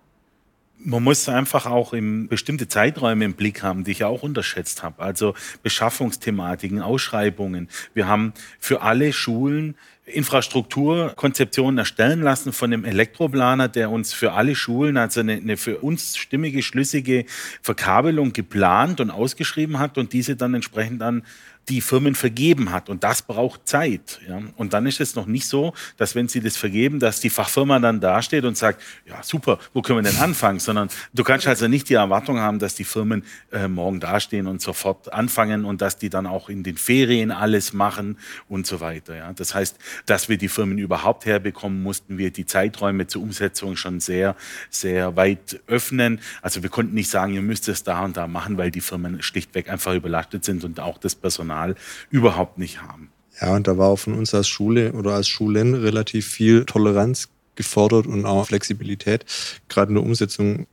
Man 0.82 1.04
muss 1.04 1.28
einfach 1.28 1.66
auch 1.66 1.92
im 1.92 2.30
bestimmte 2.30 2.70
Zeiträume 2.70 3.26
im 3.26 3.34
Blick 3.34 3.64
haben, 3.64 3.84
die 3.84 3.92
ich 3.92 4.06
auch 4.06 4.24
unterschätzt 4.24 4.82
habe. 4.82 5.02
Also 5.02 5.34
Beschaffungsthematiken, 5.62 6.82
Ausschreibungen. 6.82 7.68
Wir 7.94 8.08
haben 8.08 8.34
für 8.60 8.82
alle 8.82 9.12
Schulen 9.12 9.76
Infrastrukturkonzeptionen 10.10 11.78
erstellen 11.78 12.22
lassen 12.22 12.54
von 12.54 12.74
einem 12.74 12.86
Elektroplaner, 12.86 13.68
der 13.68 13.92
uns 13.92 14.14
für 14.14 14.34
alle 14.34 14.56
Schulen, 14.56 14.98
also 14.98 15.20
eine, 15.20 15.34
eine, 15.34 15.58
für 15.58 15.80
uns 15.80 16.18
stimmige, 16.18 16.62
schlüssige 16.64 17.26
Verkabelung 17.62 18.34
geplant 18.34 19.00
und 19.02 19.12
ausgeschrieben 19.12 19.80
hat 19.80 19.98
und 19.98 20.14
diese 20.14 20.36
dann 20.36 20.54
entsprechend 20.54 21.02
an 21.02 21.24
die 21.70 21.82
Firmen 21.82 22.16
vergeben 22.16 22.72
hat. 22.72 22.90
Und 22.90 23.04
das 23.04 23.22
braucht 23.22 23.68
Zeit. 23.68 24.20
Ja. 24.28 24.42
Und 24.58 24.74
dann 24.74 24.88
ist 24.88 25.00
es 25.00 25.16
noch 25.16 25.28
nicht 25.28 25.48
so, 25.48 25.74
dass 25.98 26.16
wenn 26.16 26.28
sie 26.28 26.42
das 26.42 26.58
vergeben, 26.58 27.00
dass 27.00 27.22
die 27.22 27.30
Fachfirma 27.30 27.80
dann 27.80 28.00
dasteht 28.00 28.44
und 28.44 28.58
sagt, 28.58 28.82
ja 29.06 29.22
super, 29.22 29.60
wo 29.74 29.82
können 29.82 30.04
wir 30.04 30.12
denn 30.12 30.20
anfangen? 30.20 30.60
Sondern 30.60 30.90
du 31.14 31.24
kannst 31.24 31.48
also 31.48 31.68
nicht 31.68 31.88
die 31.90 31.94
Erwartung 31.94 32.40
haben, 32.40 32.60
dass 32.60 32.76
die 32.76 32.84
Firmen 32.84 33.24
äh, 33.52 33.68
morgen 33.68 34.00
dastehen 34.00 34.48
und 34.48 34.62
sofort 34.62 35.14
anfangen 35.14 35.64
und 35.64 35.82
dass 35.82 35.98
die 35.98 36.10
dann 36.10 36.26
auch 36.26 36.50
in 36.50 36.64
den 36.64 36.78
Ferien 36.78 37.32
alles 37.32 37.74
machen 37.74 38.18
und 38.48 38.66
so 38.66 38.80
weiter. 38.80 39.16
Ja. 39.16 39.32
Das 39.34 39.54
heißt, 39.54 39.78
dass 40.06 40.30
wir 40.30 40.38
die 40.38 40.48
Firmen 40.48 40.78
überhaupt 40.78 41.26
herbekommen, 41.26 41.82
mussten 41.82 42.18
wir 42.18 42.32
die 42.32 42.46
Zeiträume 42.46 43.08
zur 43.08 43.22
Umsetzung 43.22 43.76
schon 43.76 44.00
sehr, 44.00 44.36
sehr 44.70 45.16
weit 45.16 45.60
öffnen. 45.68 46.20
Also 46.42 46.64
wir 46.64 46.70
konnten 46.70 46.94
nicht 46.94 47.10
sagen, 47.10 47.34
ihr 47.34 47.42
müsst 47.42 47.68
es 47.70 47.84
da 47.84 48.04
und 48.04 48.18
da 48.18 48.28
machen, 48.28 48.58
weil 48.58 48.72
die 48.72 48.82
Firmen 48.82 49.22
schlichtweg 49.22 49.70
einfach 49.70 49.94
überlastet 49.94 50.46
sind 50.46 50.64
und 50.64 50.80
auch 50.80 50.98
das 50.98 51.16
Personal 51.16 51.76
überhaupt 52.10 52.58
nicht 52.58 52.82
haben. 52.82 53.10
Ja, 53.42 53.56
und 53.56 53.68
da 53.68 53.78
war 53.78 53.88
auch 53.88 54.00
von 54.00 54.14
uns 54.14 54.34
als 54.34 54.48
Schule 54.48 54.94
oder 54.94 55.14
als 55.14 55.28
Schulen 55.28 55.74
relativ 55.74 56.28
viel 56.28 56.66
Toleranz 56.66 57.30
gefordert 57.56 58.08
und 58.08 58.26
auch 58.26 58.48
Flexibilität. 58.48 59.26
Gerade 59.68 59.90
in 59.90 59.96
der 59.96 60.04
Umsetzung 60.04 60.68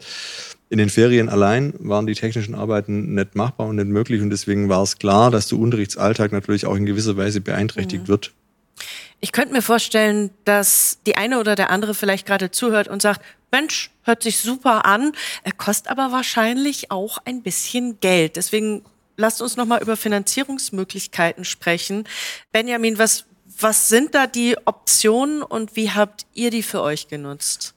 in 0.68 0.78
den 0.78 0.88
Ferien 0.88 1.28
allein 1.28 1.74
waren 1.78 2.06
die 2.06 2.14
technischen 2.14 2.54
Arbeiten 2.54 3.14
nicht 3.14 3.34
machbar 3.36 3.68
und 3.68 3.76
nicht 3.76 3.88
möglich. 3.88 4.20
Und 4.20 4.30
deswegen 4.30 4.68
war 4.68 4.82
es 4.82 4.98
klar, 4.98 5.30
dass 5.30 5.48
der 5.48 5.58
Unterrichtsalltag 5.58 6.32
natürlich 6.32 6.66
auch 6.66 6.76
in 6.76 6.86
gewisser 6.86 7.16
Weise 7.16 7.40
beeinträchtigt 7.40 8.04
mhm. 8.04 8.08
wird. 8.08 8.32
Ich 9.20 9.32
könnte 9.32 9.52
mir 9.52 9.62
vorstellen, 9.62 10.30
dass 10.44 10.98
die 11.06 11.16
eine 11.16 11.40
oder 11.40 11.54
der 11.54 11.70
andere 11.70 11.94
vielleicht 11.94 12.26
gerade 12.26 12.50
zuhört 12.50 12.88
und 12.88 13.00
sagt, 13.02 13.22
Mensch, 13.50 13.90
hört 14.02 14.22
sich 14.22 14.38
super 14.38 14.84
an, 14.84 15.12
kostet 15.56 15.90
aber 15.90 16.12
wahrscheinlich 16.12 16.90
auch 16.90 17.18
ein 17.24 17.42
bisschen 17.42 17.98
Geld. 18.00 18.36
Deswegen 18.36 18.82
lasst 19.16 19.40
uns 19.40 19.56
noch 19.56 19.66
mal 19.66 19.80
über 19.80 19.96
Finanzierungsmöglichkeiten 19.96 21.44
sprechen. 21.44 22.04
Benjamin, 22.52 22.98
was, 22.98 23.24
was 23.58 23.88
sind 23.88 24.14
da 24.14 24.26
die 24.26 24.56
Optionen 24.64 25.42
und 25.42 25.76
wie 25.76 25.90
habt 25.90 26.26
ihr 26.34 26.50
die 26.50 26.62
für 26.62 26.82
euch 26.82 27.08
genutzt? 27.08 27.74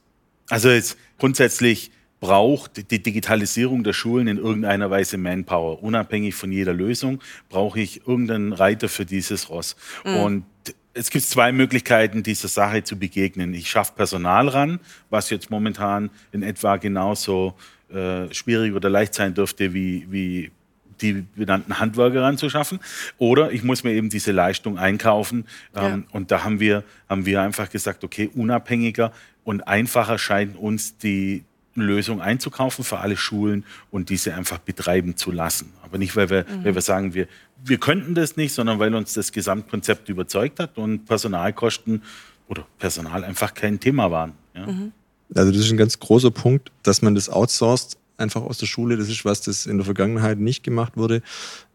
Also 0.50 0.68
jetzt 0.68 0.98
grundsätzlich 1.18 1.90
braucht 2.20 2.90
die 2.90 3.02
Digitalisierung 3.02 3.82
der 3.82 3.94
Schulen 3.94 4.28
in 4.28 4.36
irgendeiner 4.36 4.90
Weise 4.90 5.16
Manpower. 5.16 5.82
Unabhängig 5.82 6.34
von 6.34 6.52
jeder 6.52 6.74
Lösung 6.74 7.20
brauche 7.48 7.80
ich 7.80 8.06
irgendeinen 8.06 8.52
Reiter 8.52 8.90
für 8.90 9.06
dieses 9.06 9.48
Ross. 9.48 9.76
Mhm. 10.04 10.16
Und 10.16 10.44
es 10.94 11.10
gibt 11.10 11.24
zwei 11.24 11.52
Möglichkeiten, 11.52 12.22
dieser 12.22 12.48
Sache 12.48 12.82
zu 12.82 12.98
begegnen. 12.98 13.54
Ich 13.54 13.70
schaffe 13.70 13.92
Personal 13.94 14.48
ran, 14.48 14.80
was 15.08 15.30
jetzt 15.30 15.50
momentan 15.50 16.10
in 16.32 16.42
etwa 16.42 16.76
genauso 16.76 17.54
äh, 17.92 18.32
schwierig 18.32 18.74
oder 18.74 18.88
leicht 18.88 19.14
sein 19.14 19.34
dürfte 19.34 19.72
wie, 19.72 20.06
wie 20.10 20.50
die 21.00 21.24
benannten 21.34 21.78
Handwerker 21.78 22.22
ranzuschaffen. 22.22 22.80
Oder 23.18 23.52
ich 23.52 23.62
muss 23.62 23.84
mir 23.84 23.92
eben 23.92 24.10
diese 24.10 24.32
Leistung 24.32 24.78
einkaufen. 24.78 25.46
Ähm, 25.74 26.04
ja. 26.06 26.14
Und 26.14 26.30
da 26.30 26.44
haben 26.44 26.60
wir, 26.60 26.84
haben 27.08 27.24
wir 27.24 27.40
einfach 27.40 27.70
gesagt, 27.70 28.04
okay, 28.04 28.30
unabhängiger 28.34 29.12
und 29.44 29.62
einfacher 29.62 30.18
scheint 30.18 30.56
uns 30.56 30.98
die 30.98 31.44
Lösung 31.74 32.20
einzukaufen 32.20 32.84
für 32.84 32.98
alle 32.98 33.16
Schulen 33.16 33.64
und 33.90 34.10
diese 34.10 34.34
einfach 34.34 34.58
betreiben 34.58 35.16
zu 35.16 35.30
lassen. 35.30 35.72
Aber 35.82 35.98
nicht, 35.98 36.16
weil 36.16 36.30
wir, 36.30 36.44
mhm. 36.44 36.64
weil 36.64 36.74
wir 36.74 36.82
sagen, 36.82 37.14
wir, 37.14 37.28
wir 37.64 37.78
könnten 37.78 38.14
das 38.14 38.36
nicht, 38.36 38.52
sondern 38.52 38.78
weil 38.78 38.94
uns 38.94 39.14
das 39.14 39.32
Gesamtkonzept 39.32 40.08
überzeugt 40.08 40.58
hat 40.60 40.78
und 40.78 41.06
Personalkosten 41.06 42.02
oder 42.48 42.66
Personal 42.78 43.24
einfach 43.24 43.54
kein 43.54 43.78
Thema 43.78 44.10
waren. 44.10 44.32
Ja. 44.54 44.66
Mhm. 44.66 44.92
Also 45.34 45.52
das 45.52 45.60
ist 45.60 45.70
ein 45.70 45.76
ganz 45.76 45.98
großer 45.98 46.32
Punkt, 46.32 46.72
dass 46.82 47.02
man 47.02 47.14
das 47.14 47.28
outsourced 47.28 47.96
einfach 48.20 48.42
aus 48.42 48.58
der 48.58 48.66
Schule. 48.66 48.96
Das 48.96 49.08
ist 49.08 49.24
was, 49.24 49.40
das 49.40 49.66
in 49.66 49.78
der 49.78 49.84
Vergangenheit 49.84 50.38
nicht 50.38 50.62
gemacht 50.62 50.96
wurde. 50.96 51.22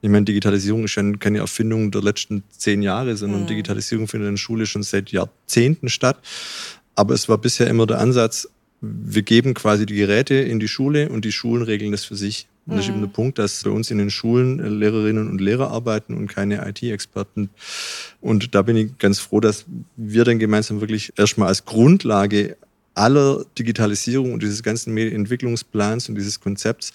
Ich 0.01 0.10
meine, 0.10 0.25
Digitalisierung 0.25 0.84
ist 0.84 0.95
ja 0.95 1.03
keine 1.17 1.39
Erfindung 1.39 1.91
der 1.91 2.01
letzten 2.01 2.43
zehn 2.49 2.81
Jahre, 2.81 3.15
sondern 3.17 3.43
mhm. 3.43 3.47
Digitalisierung 3.47 4.08
findet 4.08 4.27
in 4.27 4.36
der 4.36 4.39
Schule 4.39 4.65
schon 4.65 4.84
seit 4.84 5.12
Jahrzehnten 5.12 5.89
statt. 5.89 6.17
Aber 6.95 7.13
es 7.13 7.27
war 7.27 7.38
bisher 7.38 7.67
immer 7.67 7.88
der 7.88 7.99
Ansatz, 7.99 8.47
wir 8.81 9.23
geben 9.23 9.53
quasi 9.53 9.85
die 9.85 9.95
Geräte 9.95 10.35
in 10.35 10.59
die 10.59 10.67
Schule 10.67 11.09
und 11.09 11.25
die 11.25 11.31
Schulen 11.31 11.63
regeln 11.63 11.91
das 11.91 12.05
für 12.05 12.15
sich. 12.15 12.47
Und 12.65 12.77
das 12.77 12.85
ist 12.85 12.89
eben 12.89 12.99
der 12.99 13.09
mhm. 13.09 13.13
Punkt, 13.13 13.38
dass 13.38 13.63
bei 13.63 13.69
uns 13.69 13.91
in 13.91 13.99
den 13.99 14.09
Schulen 14.09 14.79
Lehrerinnen 14.79 15.29
und 15.29 15.39
Lehrer 15.39 15.69
arbeiten 15.69 16.15
und 16.15 16.27
keine 16.27 16.67
IT-Experten. 16.67 17.49
Und 18.21 18.55
da 18.55 18.63
bin 18.63 18.75
ich 18.75 18.97
ganz 18.97 19.19
froh, 19.19 19.39
dass 19.39 19.65
wir 19.95 20.23
dann 20.23 20.39
gemeinsam 20.39 20.81
wirklich 20.81 21.13
erstmal 21.15 21.49
als 21.49 21.65
Grundlage 21.65 22.57
aller 22.95 23.45
Digitalisierung 23.59 24.33
und 24.33 24.41
dieses 24.41 24.63
ganzen 24.63 24.93
Medienentwicklungsplans 24.93 26.09
und 26.09 26.15
dieses 26.15 26.39
Konzepts 26.39 26.93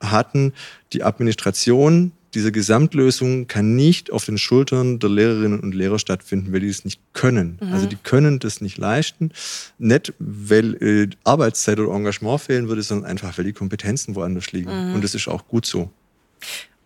hatten 0.00 0.54
die 0.92 1.02
Administration 1.02 2.12
diese 2.34 2.52
Gesamtlösung 2.52 3.46
kann 3.46 3.74
nicht 3.74 4.12
auf 4.12 4.24
den 4.24 4.38
Schultern 4.38 4.98
der 4.98 5.10
Lehrerinnen 5.10 5.60
und 5.60 5.74
Lehrer 5.74 5.98
stattfinden, 5.98 6.52
weil 6.52 6.60
die 6.60 6.68
es 6.68 6.84
nicht 6.84 7.00
können. 7.12 7.58
Mhm. 7.60 7.72
Also 7.72 7.86
die 7.86 7.96
können 7.96 8.38
das 8.38 8.60
nicht 8.60 8.78
leisten. 8.78 9.32
Nicht, 9.78 10.12
weil 10.18 10.74
äh, 10.82 11.08
Arbeitszeit 11.24 11.78
oder 11.80 11.94
Engagement 11.94 12.40
fehlen 12.40 12.68
würde, 12.68 12.82
sondern 12.82 13.10
einfach, 13.10 13.36
weil 13.36 13.44
die 13.44 13.52
Kompetenzen 13.52 14.14
woanders 14.14 14.52
liegen. 14.52 14.70
Mhm. 14.70 14.94
Und 14.94 15.04
das 15.04 15.14
ist 15.14 15.28
auch 15.28 15.46
gut 15.48 15.66
so. 15.66 15.90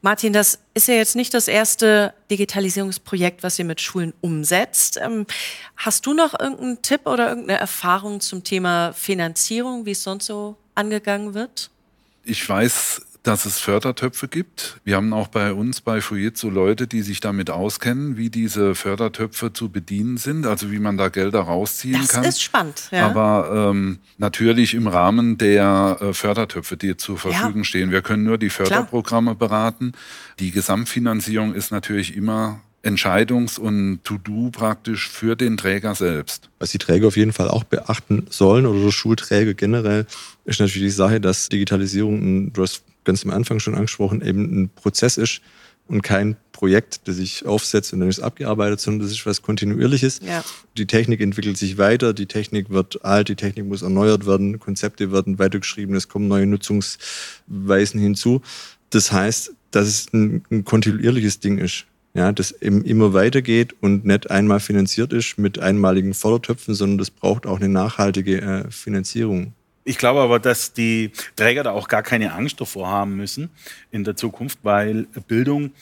Martin, 0.01 0.35
das 0.35 0.59
ist 0.75 0.89
ja 0.89 0.95
jetzt 0.95 1.17
nicht 1.17 1.33
das 1.33 1.49
erste 1.49 2.13
Digitalisierungsprojekt, 2.31 3.43
was 3.43 3.59
ihr 3.59 3.65
mit 3.65 3.81
Schulen 3.81 4.13
umsetzt. 4.21 4.99
Ähm, 5.03 5.27
hast 5.77 6.05
du 6.05 6.13
noch 6.13 6.39
irgendeinen 6.39 6.83
Tipp 6.83 7.07
oder 7.07 7.31
irgendeine 7.31 7.59
Erfahrung 7.59 8.21
zum 8.21 8.45
Thema 8.45 8.93
Finanzierung, 8.93 9.87
wie 9.87 9.93
es 9.93 10.03
sonst 10.03 10.27
so 10.27 10.57
angegangen 10.75 11.33
wird? 11.33 11.71
Ich 12.23 12.47
weiß 12.47 13.01
dass 13.25 13.47
es 13.47 13.59
Fördertöpfe 13.59 14.29
gibt. 14.29 14.81
Wir 14.85 14.97
haben 14.97 15.15
auch 15.15 15.29
bei 15.29 15.55
uns 15.55 15.81
bei 15.81 16.03
Fujitsu 16.03 16.51
Leute, 16.51 16.87
die 16.87 17.01
sich 17.01 17.21
damit 17.21 17.49
auskennen, 17.49 18.19
wie 18.19 18.29
diese 18.29 18.75
Fördertöpfe 18.75 19.53
zu 19.53 19.71
bedienen 19.71 20.19
sind, 20.19 20.47
also 20.47 20.71
wie 20.71 20.79
man 20.79 20.99
da 20.99 21.09
Gelder 21.09 21.41
rausziehen 21.41 22.01
das 22.01 22.09
kann. 22.09 22.23
Das 22.23 22.35
ist 22.35 22.43
spannend. 22.43 22.89
Ja. 22.93 23.07
Aber 23.07 23.71
ähm, 23.71 23.99
natürlich 24.19 24.75
im 24.75 24.87
Rahmen 24.87 25.39
der 25.39 25.97
äh, 26.01 26.13
Fördertöpfe, 26.13 26.77
die 26.77 26.99
zur 26.99 27.17
Verfügung 27.17 27.63
ja. 27.63 27.65
stehen. 27.65 27.91
Wir 27.91 28.03
können 28.03 28.25
nur 28.25 28.37
die 28.37 28.51
Förderprogramme 28.51 29.35
Klar. 29.35 29.49
beraten. 29.49 29.93
Die 30.39 30.51
Gesamtfinanzierung 30.51 31.55
ist 31.55 31.73
natürlich 31.73 32.15
immer 32.15 32.61
Entscheidungs- 32.83 33.59
und 33.59 34.01
To-Do 34.05 34.51
praktisch 34.51 35.09
für 35.09 35.35
den 35.35 35.57
Träger 35.57 35.95
selbst. 35.95 36.51
Was 36.59 36.73
die 36.73 36.79
Träger 36.79 37.07
auf 37.07 37.17
jeden 37.17 37.33
Fall 37.33 37.49
auch 37.49 37.65
beachten 37.65 38.27
sollen 38.29 38.67
oder 38.67 38.93
Schulträger 38.93 39.55
generell, 39.55 40.05
ist 40.45 40.61
natürlich 40.61 40.89
die 40.89 40.91
Sache, 40.91 41.23
dass 41.23 41.49
Digitalisierung, 41.49 42.53
du 42.53 42.63
hast 42.63 42.83
ganz 43.05 43.25
am 43.25 43.31
Anfang 43.31 43.61
schon 43.61 43.75
angesprochen, 43.75 44.23
eben 44.23 44.63
ein 44.63 44.71
Prozess 44.71 45.17
ist 45.17 45.41
und 45.87 46.03
kein 46.03 46.37
Projekt, 46.53 47.07
das 47.07 47.17
sich 47.17 47.45
aufsetzt 47.45 47.93
und 47.93 48.01
dann 48.01 48.09
ist 48.09 48.21
abgearbeitet, 48.21 48.81
sondern 48.81 49.07
das 49.07 49.13
ist 49.13 49.27
was 49.27 49.43
Kontinuierliches. 49.43 50.21
Ja. 50.25 50.45
Die 50.77 50.87
Technik 50.87 51.21
entwickelt 51.21 51.59
sich 51.59 51.79
weiter, 51.79 52.15
die 52.15 52.27
Technik 52.27 52.71
wird 52.71 53.05
alt, 53.05 53.29
die 53.29 53.37
Technik 53.37 53.67
muss 53.67 53.83
erneuert 53.83 54.27
werden, 54.27 54.59
Konzepte 54.59 55.13
werden 55.13 55.39
weitergeschrieben, 55.39 55.95
es 55.95 56.09
kommen 56.09 56.29
neue 56.29 56.47
Nutzungsweisen 56.47 58.01
hinzu. 58.01 58.41
Das 58.91 59.13
heißt, 59.13 59.53
dass 59.73 59.89
es 59.89 60.13
ein, 60.13 60.45
ein 60.51 60.65
kontinuierliches 60.65 61.41
Ding 61.41 61.59
ist. 61.59 61.87
Ja, 62.17 62.31
das 62.31 62.53
eben 62.63 62.85
immer 62.85 63.13
weitergeht 63.13 63.75
und 63.81 64.05
nicht 64.05 64.31
einmal 64.31 64.61
finanziert 64.61 65.13
ist 65.13 65.37
mit 65.37 65.59
einmaligen 65.59 66.15
Fördertöpfen, 66.15 66.73
sondern 66.73 66.99
das 66.99 67.11
braucht 67.11 67.45
auch 67.45 67.59
eine 67.59 67.69
nachhaltige 67.69 68.41
äh, 68.41 68.71
Finanzierung. 68.71 69.53
Ich 69.85 69.99
glaube 69.99 70.21
aber, 70.21 70.39
dass 70.39 70.73
die 70.73 71.13
Träger 71.37 71.63
da 71.63 71.73
auch 71.73 71.89
gar 71.89 72.03
keine 72.03 72.33
Angst 72.33 72.61
davor 72.61 72.89
haben 72.89 73.17
müssen 73.17 73.51
in 73.91 74.05
der 74.05 74.17
Zukunft, 74.17 74.59
weil 74.63 75.07
Bildung 75.29 75.73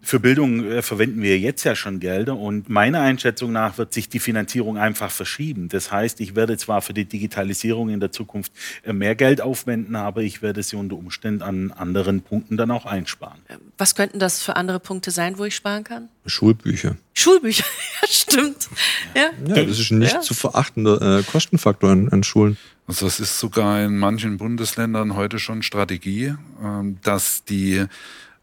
für 0.00 0.20
Bildung 0.20 0.64
äh, 0.64 0.82
verwenden 0.82 1.22
wir 1.22 1.38
jetzt 1.38 1.64
ja 1.64 1.74
schon 1.74 1.98
Gelder 2.00 2.36
und 2.36 2.68
meiner 2.68 3.00
Einschätzung 3.00 3.52
nach 3.52 3.78
wird 3.78 3.92
sich 3.92 4.08
die 4.08 4.20
Finanzierung 4.20 4.78
einfach 4.78 5.10
verschieben. 5.10 5.68
Das 5.68 5.90
heißt, 5.90 6.20
ich 6.20 6.36
werde 6.36 6.56
zwar 6.56 6.82
für 6.82 6.94
die 6.94 7.04
Digitalisierung 7.04 7.90
in 7.90 8.00
der 8.00 8.12
Zukunft 8.12 8.52
äh, 8.84 8.92
mehr 8.92 9.16
Geld 9.16 9.40
aufwenden, 9.40 9.96
aber 9.96 10.22
ich 10.22 10.40
werde 10.40 10.62
sie 10.62 10.76
unter 10.76 10.96
Umständen 10.96 11.42
an 11.42 11.72
anderen 11.72 12.22
Punkten 12.22 12.56
dann 12.56 12.70
auch 12.70 12.86
einsparen. 12.86 13.40
Was 13.76 13.94
könnten 13.94 14.18
das 14.18 14.40
für 14.40 14.56
andere 14.56 14.78
Punkte 14.78 15.10
sein, 15.10 15.36
wo 15.36 15.44
ich 15.44 15.56
sparen 15.56 15.84
kann? 15.84 16.08
Schulbücher. 16.26 16.96
Schulbücher, 17.14 17.64
ja, 18.02 18.08
stimmt. 18.08 18.68
Ja. 19.16 19.30
ja 19.46 19.64
das 19.64 19.80
ist 19.80 19.90
ein 19.90 19.98
nicht 19.98 20.14
ja. 20.14 20.20
zu 20.20 20.34
verachtender 20.34 21.18
äh, 21.18 21.22
Kostenfaktor 21.24 21.90
an, 21.90 22.08
an 22.10 22.22
Schulen. 22.22 22.56
Also 22.88 23.06
es 23.06 23.20
ist 23.20 23.38
sogar 23.38 23.84
in 23.84 23.98
manchen 23.98 24.38
Bundesländern 24.38 25.14
heute 25.14 25.38
schon 25.38 25.62
Strategie, 25.62 26.34
ähm, 26.64 26.96
dass 27.02 27.44
die 27.44 27.84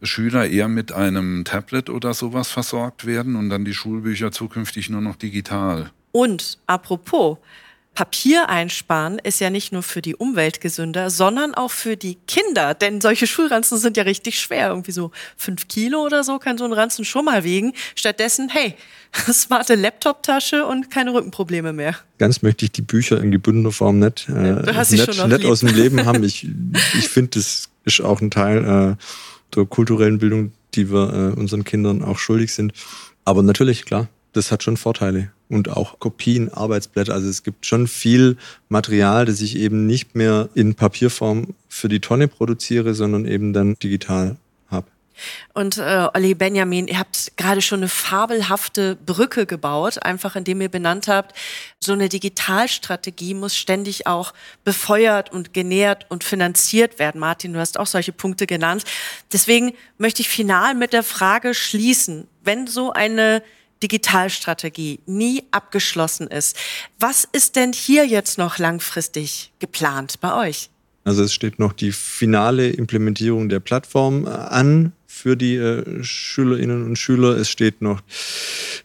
Schüler 0.03 0.47
eher 0.47 0.67
mit 0.67 0.91
einem 0.91 1.45
Tablet 1.45 1.89
oder 1.89 2.13
sowas 2.13 2.51
versorgt 2.51 3.08
werden 3.08 3.36
und 3.36 3.49
dann 3.49 3.65
die 3.65 3.73
Schulbücher 3.73 4.31
zukünftig 4.31 4.91
nur 4.91 5.01
noch 5.01 5.15
digital. 5.15 5.89
Und 6.12 6.60
apropos, 6.67 7.39
Papier 7.95 8.49
einsparen 8.49 9.19
ist 9.19 9.39
ja 9.39 9.49
nicht 9.49 9.71
nur 9.71 9.81
für 9.81 10.01
die 10.01 10.15
Umwelt 10.15 10.60
gesünder, 10.60 11.10
sondern 11.10 11.55
auch 11.55 11.71
für 11.71 11.95
die 11.95 12.17
Kinder. 12.27 12.73
Denn 12.73 12.99
solche 12.99 13.25
Schulranzen 13.25 13.77
sind 13.77 13.95
ja 13.95 14.03
richtig 14.03 14.39
schwer. 14.39 14.67
Irgendwie 14.67 14.91
so 14.91 15.12
fünf 15.38 15.69
Kilo 15.69 16.05
oder 16.05 16.25
so 16.25 16.38
kann 16.38 16.58
so 16.58 16.65
ein 16.65 16.73
Ranzen 16.73 17.05
schon 17.05 17.23
mal 17.23 17.45
wiegen. 17.45 17.73
Stattdessen, 17.95 18.49
hey, 18.49 18.75
smarte 19.31 19.75
Laptop-Tasche 19.75 20.65
und 20.65 20.91
keine 20.91 21.13
Rückenprobleme 21.13 21.71
mehr. 21.71 21.95
Ganz 22.17 22.41
möchte 22.41 22.65
ich 22.65 22.73
die 22.73 22.81
Bücher 22.81 23.21
in 23.21 23.31
gebündener 23.31 23.71
Form 23.71 23.99
nicht, 23.99 24.27
äh, 24.27 24.62
nicht, 24.91 25.27
nicht 25.27 25.45
aus 25.45 25.62
dem 25.62 25.73
Leben 25.73 26.05
haben. 26.05 26.23
Ich, 26.25 26.45
ich 26.97 27.08
finde, 27.08 27.31
das 27.39 27.69
ist 27.86 28.01
auch 28.01 28.19
ein 28.19 28.29
Teil 28.29 28.97
äh, 28.97 29.55
der 29.55 29.65
kulturellen 29.65 30.19
Bildung, 30.19 30.51
die 30.73 30.91
wir 30.91 31.13
äh, 31.13 31.39
unseren 31.39 31.63
Kindern 31.63 32.03
auch 32.03 32.19
schuldig 32.19 32.53
sind. 32.53 32.73
Aber 33.23 33.41
natürlich, 33.41 33.86
klar, 33.86 34.10
das 34.36 34.52
hat 34.52 34.63
schon 34.63 34.78
Vorteile. 34.78 35.32
Und 35.48 35.69
auch 35.69 36.00
Kopien, 36.00 36.52
Arbeitsblätter. 36.52 37.13
Also 37.13 37.30
es 37.30 37.43
gibt 37.43 37.65
schon 37.65 37.88
viel 37.88 38.38
Material, 38.67 39.26
das 39.26 39.41
ich 39.41 39.58
eben 39.58 39.86
nicht 39.86 40.15
mehr 40.15 40.50
in 40.56 40.76
Papierform 40.76 41.54
für 41.69 41.88
die 41.88 42.00
Tonne 42.00 42.28
produziere, 42.28 42.95
sondern 42.95 43.26
eben 43.26 43.54
dann 43.54 43.76
digital 43.76 44.38
und 45.54 45.78
äh, 45.78 46.08
Olli 46.13 46.34
Benjamin, 46.34 46.88
ihr 46.88 47.00
habt 47.00 47.38
gerade 47.38 47.62
schon 47.62 47.80
eine 47.80 47.88
fabelhafte 47.88 48.95
Brücke 48.95 49.45
gebaut, 49.45 50.04
einfach 50.04 50.36
indem 50.36 50.62
ihr 50.62 50.69
benannt 50.69 51.08
habt, 51.08 51.36
so 51.80 51.93
eine 51.93 52.10
Digitalstrategie 52.10 53.34
muss 53.34 53.56
ständig 53.56 54.08
auch 54.08 54.34
befeuert 54.63 55.32
und 55.32 55.54
genährt 55.54 56.06
und 56.10 56.24
finanziert 56.24 57.00
werden. 57.00 57.19
Martin, 57.19 57.54
du 57.54 57.60
hast 57.60 57.80
auch 57.80 57.88
solche 57.88 58.12
Punkte 58.12 58.48
genannt. 58.48 58.84
Deswegen 59.32 59.74
möchte 59.98 60.21
ich 60.21 60.30
final 60.30 60.76
mit 60.76 60.93
der 60.93 61.04
Frage 61.04 61.54
schließen, 61.54 62.28
wenn 62.43 62.67
so 62.67 62.91
eine 62.91 63.41
Digitalstrategie 63.83 64.99
nie 65.05 65.43
abgeschlossen 65.51 66.27
ist, 66.27 66.57
was 66.99 67.27
ist 67.31 67.55
denn 67.55 67.73
hier 67.73 68.05
jetzt 68.05 68.38
noch 68.38 68.57
langfristig 68.57 69.51
geplant 69.59 70.19
bei 70.21 70.47
euch? 70.47 70.69
Also 71.03 71.23
es 71.23 71.33
steht 71.33 71.59
noch 71.59 71.73
die 71.73 71.91
finale 71.91 72.69
Implementierung 72.69 73.47
der 73.47 73.59
Plattform 73.59 74.25
äh, 74.25 74.29
an 74.29 74.91
für 75.05 75.38
die 75.38 75.55
äh, 75.55 76.03
Schülerinnen 76.03 76.83
und 76.83 76.97
Schüler. 76.97 77.38
Es 77.38 77.49
steht 77.49 77.81
noch 77.81 78.01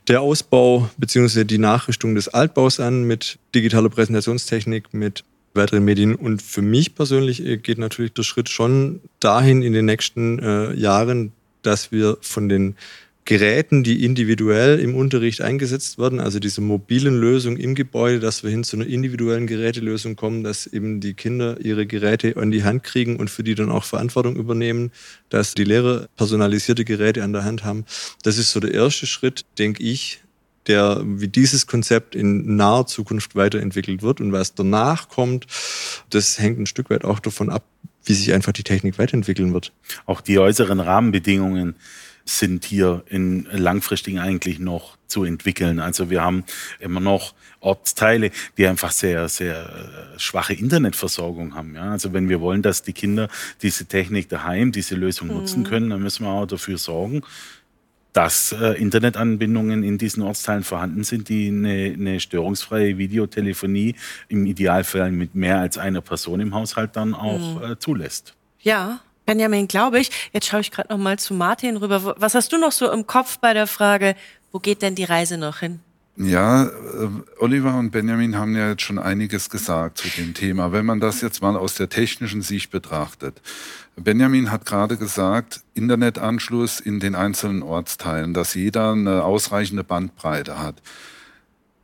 der 0.06 0.20
Ausbau 0.20 0.90
bzw. 0.98 1.44
die 1.44 1.58
Nachrichtung 1.58 2.14
des 2.14 2.28
Altbaus 2.28 2.78
an 2.78 3.04
mit 3.04 3.38
digitaler 3.54 3.88
Präsentationstechnik, 3.88 4.92
mit 4.92 5.24
weiteren 5.54 5.84
Medien. 5.84 6.14
Und 6.14 6.42
für 6.42 6.62
mich 6.62 6.94
persönlich 6.94 7.44
äh, 7.44 7.56
geht 7.56 7.78
natürlich 7.78 8.12
der 8.12 8.22
Schritt 8.22 8.50
schon 8.50 9.00
dahin 9.18 9.62
in 9.62 9.72
den 9.72 9.86
nächsten 9.86 10.38
äh, 10.38 10.74
Jahren, 10.74 11.32
dass 11.62 11.90
wir 11.90 12.18
von 12.20 12.48
den 12.48 12.76
Geräten, 13.30 13.84
die 13.84 14.04
individuell 14.04 14.80
im 14.80 14.96
Unterricht 14.96 15.40
eingesetzt 15.40 16.00
werden, 16.00 16.18
also 16.18 16.40
diese 16.40 16.60
mobilen 16.60 17.14
Lösungen 17.14 17.58
im 17.58 17.76
Gebäude, 17.76 18.18
dass 18.18 18.42
wir 18.42 18.50
hin 18.50 18.64
zu 18.64 18.74
einer 18.74 18.88
individuellen 18.88 19.46
Gerätelösung 19.46 20.16
kommen, 20.16 20.42
dass 20.42 20.66
eben 20.66 20.98
die 20.98 21.14
Kinder 21.14 21.56
ihre 21.60 21.86
Geräte 21.86 22.36
an 22.36 22.50
die 22.50 22.64
Hand 22.64 22.82
kriegen 22.82 23.14
und 23.14 23.30
für 23.30 23.44
die 23.44 23.54
dann 23.54 23.70
auch 23.70 23.84
Verantwortung 23.84 24.34
übernehmen, 24.34 24.90
dass 25.28 25.54
die 25.54 25.62
Lehrer 25.62 26.08
personalisierte 26.16 26.84
Geräte 26.84 27.22
an 27.22 27.32
der 27.32 27.44
Hand 27.44 27.62
haben. 27.62 27.84
Das 28.24 28.36
ist 28.36 28.50
so 28.50 28.58
der 28.58 28.74
erste 28.74 29.06
Schritt, 29.06 29.44
denke 29.60 29.80
ich, 29.84 30.24
der 30.66 31.00
wie 31.04 31.28
dieses 31.28 31.68
Konzept 31.68 32.16
in 32.16 32.56
naher 32.56 32.86
Zukunft 32.86 33.36
weiterentwickelt 33.36 34.02
wird. 34.02 34.20
Und 34.20 34.32
was 34.32 34.56
danach 34.56 35.08
kommt, 35.08 35.46
das 36.10 36.40
hängt 36.40 36.58
ein 36.58 36.66
Stück 36.66 36.90
weit 36.90 37.04
auch 37.04 37.20
davon 37.20 37.48
ab, 37.48 37.64
wie 38.04 38.14
sich 38.14 38.32
einfach 38.32 38.50
die 38.50 38.64
Technik 38.64 38.98
weiterentwickeln 38.98 39.52
wird. 39.52 39.72
Auch 40.04 40.20
die 40.20 40.40
äußeren 40.40 40.80
Rahmenbedingungen 40.80 41.76
sind 42.38 42.64
hier 42.64 43.02
in 43.08 43.46
langfristig 43.50 44.18
eigentlich 44.20 44.58
noch 44.58 44.96
zu 45.06 45.24
entwickeln. 45.24 45.80
Also 45.80 46.10
wir 46.10 46.22
haben 46.22 46.44
immer 46.78 47.00
noch 47.00 47.34
Ortsteile, 47.60 48.30
die 48.56 48.66
einfach 48.66 48.92
sehr, 48.92 49.28
sehr 49.28 49.56
äh, 50.14 50.18
schwache 50.18 50.54
Internetversorgung 50.54 51.54
haben. 51.54 51.74
Ja? 51.74 51.90
Also 51.90 52.12
wenn 52.12 52.28
wir 52.28 52.40
wollen, 52.40 52.62
dass 52.62 52.82
die 52.82 52.92
Kinder 52.92 53.28
diese 53.62 53.86
Technik 53.86 54.28
daheim, 54.28 54.72
diese 54.72 54.94
Lösung 54.94 55.28
mhm. 55.28 55.34
nutzen 55.34 55.64
können, 55.64 55.90
dann 55.90 56.02
müssen 56.02 56.24
wir 56.24 56.30
auch 56.30 56.46
dafür 56.46 56.78
sorgen, 56.78 57.22
dass 58.12 58.52
äh, 58.52 58.72
Internetanbindungen 58.72 59.82
in 59.82 59.98
diesen 59.98 60.22
Ortsteilen 60.22 60.64
vorhanden 60.64 61.04
sind, 61.04 61.28
die 61.28 61.48
eine, 61.48 61.94
eine, 61.94 62.20
störungsfreie 62.20 62.98
Videotelefonie 62.98 63.94
im 64.28 64.46
Idealfall 64.46 65.12
mit 65.12 65.34
mehr 65.34 65.58
als 65.58 65.78
einer 65.78 66.00
Person 66.00 66.40
im 66.40 66.54
Haushalt 66.54 66.96
dann 66.96 67.14
auch 67.14 67.60
mhm. 67.60 67.72
äh, 67.72 67.78
zulässt. 67.78 68.34
Ja, 68.60 69.00
Benjamin, 69.30 69.68
glaube 69.68 70.00
ich. 70.00 70.10
Jetzt 70.32 70.48
schaue 70.48 70.60
ich 70.60 70.72
gerade 70.72 70.92
noch 70.92 70.98
mal 70.98 71.16
zu 71.16 71.34
Martin 71.34 71.76
rüber. 71.76 72.16
Was 72.18 72.34
hast 72.34 72.52
du 72.52 72.58
noch 72.58 72.72
so 72.72 72.90
im 72.90 73.06
Kopf 73.06 73.38
bei 73.38 73.54
der 73.54 73.68
Frage, 73.68 74.16
wo 74.50 74.58
geht 74.58 74.82
denn 74.82 74.96
die 74.96 75.04
Reise 75.04 75.38
noch 75.38 75.60
hin? 75.60 75.78
Ja, 76.16 76.64
äh, 76.64 76.70
Oliver 77.38 77.78
und 77.78 77.92
Benjamin 77.92 78.36
haben 78.36 78.56
ja 78.56 78.70
jetzt 78.70 78.82
schon 78.82 78.98
einiges 78.98 79.48
gesagt 79.48 79.98
zu 79.98 80.08
dem 80.08 80.34
Thema. 80.34 80.72
Wenn 80.72 80.84
man 80.84 80.98
das 80.98 81.20
jetzt 81.20 81.42
mal 81.42 81.56
aus 81.56 81.74
der 81.74 81.88
technischen 81.88 82.42
Sicht 82.42 82.72
betrachtet. 82.72 83.40
Benjamin 83.94 84.50
hat 84.50 84.66
gerade 84.66 84.96
gesagt, 84.96 85.60
Internetanschluss 85.74 86.80
in 86.80 86.98
den 86.98 87.14
einzelnen 87.14 87.62
Ortsteilen, 87.62 88.34
dass 88.34 88.54
jeder 88.54 88.90
eine 88.90 89.22
ausreichende 89.22 89.84
Bandbreite 89.84 90.58
hat. 90.58 90.82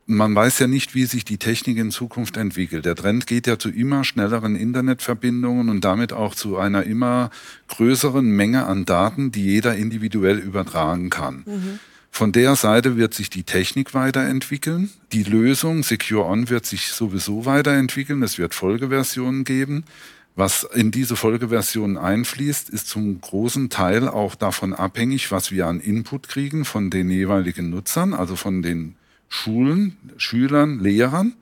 Man 0.07 0.33
weiß 0.33 0.59
ja 0.59 0.67
nicht, 0.67 0.95
wie 0.95 1.05
sich 1.05 1.25
die 1.25 1.37
Technik 1.37 1.77
in 1.77 1.91
Zukunft 1.91 2.37
entwickelt. 2.37 2.85
Der 2.85 2.95
Trend 2.95 3.27
geht 3.27 3.45
ja 3.45 3.59
zu 3.59 3.69
immer 3.69 4.05
schnelleren 4.05 4.55
Internetverbindungen 4.55 5.69
und 5.69 5.83
damit 5.83 6.13
auch 6.13 6.33
zu 6.33 6.57
einer 6.57 6.83
immer 6.83 7.29
größeren 7.67 8.25
Menge 8.25 8.65
an 8.65 8.85
Daten, 8.85 9.31
die 9.31 9.43
jeder 9.43 9.75
individuell 9.75 10.37
übertragen 10.37 11.09
kann. 11.09 11.43
Mhm. 11.45 11.79
Von 12.09 12.31
der 12.31 12.55
Seite 12.55 12.95
wird 12.95 13.13
sich 13.13 13.29
die 13.29 13.43
Technik 13.43 13.93
weiterentwickeln. 13.93 14.89
Die 15.11 15.23
Lösung 15.23 15.83
Secure 15.83 16.25
On 16.25 16.49
wird 16.49 16.65
sich 16.65 16.87
sowieso 16.87 17.45
weiterentwickeln. 17.45 18.23
Es 18.23 18.37
wird 18.37 18.55
Folgeversionen 18.55 19.43
geben. 19.43 19.83
Was 20.35 20.63
in 20.73 20.91
diese 20.91 21.15
Folgeversionen 21.15 21.97
einfließt, 21.97 22.69
ist 22.69 22.87
zum 22.87 23.19
großen 23.19 23.69
Teil 23.69 24.07
auch 24.07 24.35
davon 24.35 24.73
abhängig, 24.73 25.31
was 25.31 25.51
wir 25.51 25.67
an 25.67 25.81
Input 25.81 26.29
kriegen 26.29 26.63
von 26.63 26.89
den 26.89 27.09
jeweiligen 27.09 27.69
Nutzern, 27.69 28.13
also 28.13 28.35
von 28.35 28.61
den 28.61 28.95
Schulen, 29.29 29.97
Schülern, 30.17 30.79
Lehrern. 30.79 31.33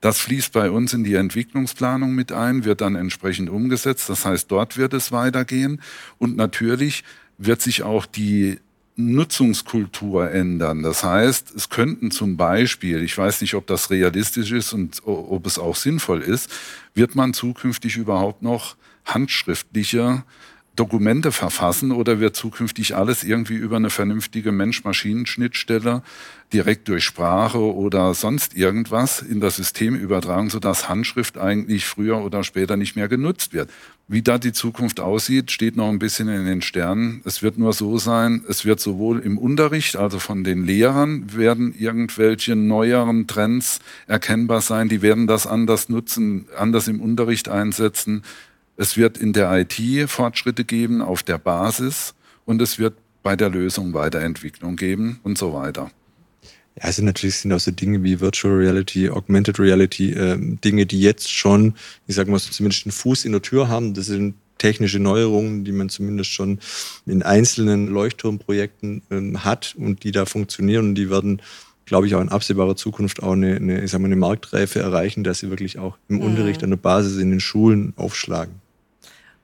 Das 0.00 0.18
fließt 0.18 0.52
bei 0.52 0.70
uns 0.70 0.92
in 0.92 1.04
die 1.04 1.14
Entwicklungsplanung 1.14 2.14
mit 2.14 2.30
ein, 2.30 2.64
wird 2.64 2.80
dann 2.80 2.94
entsprechend 2.94 3.50
umgesetzt. 3.50 4.08
Das 4.08 4.24
heißt, 4.24 4.50
dort 4.50 4.76
wird 4.76 4.92
es 4.92 5.10
weitergehen. 5.10 5.80
Und 6.18 6.36
natürlich 6.36 7.02
wird 7.38 7.62
sich 7.62 7.82
auch 7.82 8.06
die 8.06 8.58
Nutzungskultur 8.96 10.30
ändern. 10.30 10.82
Das 10.82 11.04
heißt, 11.04 11.54
es 11.54 11.68
könnten 11.68 12.10
zum 12.10 12.36
Beispiel, 12.36 13.02
ich 13.02 13.16
weiß 13.16 13.42
nicht, 13.42 13.54
ob 13.54 13.66
das 13.66 13.90
realistisch 13.90 14.52
ist 14.52 14.72
und 14.72 15.02
ob 15.04 15.46
es 15.46 15.58
auch 15.58 15.76
sinnvoll 15.76 16.22
ist, 16.22 16.50
wird 16.94 17.14
man 17.14 17.34
zukünftig 17.34 17.96
überhaupt 17.96 18.42
noch 18.42 18.76
handschriftlicher 19.04 20.24
Dokumente 20.76 21.32
verfassen 21.32 21.90
oder 21.90 22.20
wird 22.20 22.36
zukünftig 22.36 22.94
alles 22.94 23.24
irgendwie 23.24 23.54
über 23.54 23.76
eine 23.76 23.90
vernünftige 23.90 24.52
Mensch-Maschinen-Schnittstelle 24.52 26.02
direkt 26.52 26.88
durch 26.88 27.04
Sprache 27.04 27.58
oder 27.58 28.14
sonst 28.14 28.54
irgendwas 28.54 29.20
in 29.20 29.40
das 29.40 29.56
System 29.56 29.96
übertragen, 29.96 30.50
sodass 30.50 30.88
Handschrift 30.88 31.38
eigentlich 31.38 31.86
früher 31.86 32.22
oder 32.22 32.44
später 32.44 32.76
nicht 32.76 32.94
mehr 32.94 33.08
genutzt 33.08 33.52
wird. 33.52 33.70
Wie 34.06 34.22
da 34.22 34.38
die 34.38 34.52
Zukunft 34.52 35.00
aussieht, 35.00 35.50
steht 35.50 35.76
noch 35.76 35.88
ein 35.88 35.98
bisschen 35.98 36.28
in 36.28 36.44
den 36.44 36.62
Sternen. 36.62 37.22
Es 37.24 37.42
wird 37.42 37.58
nur 37.58 37.72
so 37.72 37.98
sein, 37.98 38.44
es 38.48 38.64
wird 38.64 38.78
sowohl 38.78 39.18
im 39.18 39.38
Unterricht, 39.38 39.96
also 39.96 40.20
von 40.20 40.44
den 40.44 40.64
Lehrern, 40.64 41.34
werden 41.34 41.74
irgendwelche 41.76 42.54
neueren 42.54 43.26
Trends 43.26 43.80
erkennbar 44.06 44.60
sein, 44.60 44.88
die 44.88 45.02
werden 45.02 45.26
das 45.26 45.48
anders 45.48 45.88
nutzen, 45.88 46.46
anders 46.56 46.86
im 46.86 47.00
Unterricht 47.00 47.48
einsetzen 47.48 48.22
es 48.76 48.96
wird 48.96 49.18
in 49.18 49.32
der 49.32 49.52
IT 49.52 50.10
Fortschritte 50.10 50.64
geben 50.64 51.02
auf 51.02 51.22
der 51.22 51.38
Basis 51.38 52.14
und 52.44 52.60
es 52.60 52.78
wird 52.78 52.94
bei 53.22 53.36
der 53.36 53.50
Lösung 53.50 53.94
Weiterentwicklung 53.94 54.76
geben 54.76 55.20
und 55.22 55.38
so 55.38 55.52
weiter. 55.52 55.90
Ja, 56.76 56.84
also 56.84 57.02
natürlich 57.02 57.36
sind 57.36 57.52
auch 57.52 57.60
so 57.60 57.70
Dinge 57.70 58.02
wie 58.02 58.20
Virtual 58.20 58.54
Reality, 58.54 59.10
Augmented 59.10 59.58
Reality, 59.58 60.12
äh, 60.12 60.36
Dinge, 60.38 60.86
die 60.86 61.00
jetzt 61.00 61.32
schon, 61.32 61.74
ich 62.06 62.14
sag 62.14 62.28
mal, 62.28 62.38
so 62.38 62.50
zumindest 62.50 62.86
einen 62.86 62.92
Fuß 62.92 63.24
in 63.24 63.32
der 63.32 63.42
Tür 63.42 63.68
haben. 63.68 63.94
Das 63.94 64.06
sind 64.06 64.34
technische 64.58 64.98
Neuerungen, 64.98 65.64
die 65.64 65.72
man 65.72 65.88
zumindest 65.88 66.30
schon 66.30 66.60
in 67.06 67.22
einzelnen 67.22 67.88
Leuchtturmprojekten 67.88 69.02
ähm, 69.10 69.44
hat 69.44 69.74
und 69.76 70.04
die 70.04 70.12
da 70.12 70.26
funktionieren 70.26 70.88
und 70.88 70.94
die 70.94 71.10
werden 71.10 71.42
glaube 71.86 72.08
ich, 72.08 72.14
auch 72.16 72.20
in 72.20 72.28
absehbarer 72.28 72.74
Zukunft 72.74 73.22
auch 73.22 73.32
eine, 73.32 73.56
eine, 73.56 73.84
ich 73.84 73.92
sag 73.92 74.00
mal, 74.00 74.06
eine 74.06 74.16
Marktreife 74.16 74.80
erreichen, 74.80 75.22
dass 75.22 75.38
sie 75.38 75.50
wirklich 75.50 75.78
auch 75.78 75.96
im 76.08 76.16
mhm. 76.16 76.22
Unterricht 76.22 76.62
an 76.64 76.70
der 76.70 76.76
Basis 76.76 77.18
in 77.18 77.30
den 77.30 77.38
Schulen 77.40 77.92
aufschlagen. 77.96 78.56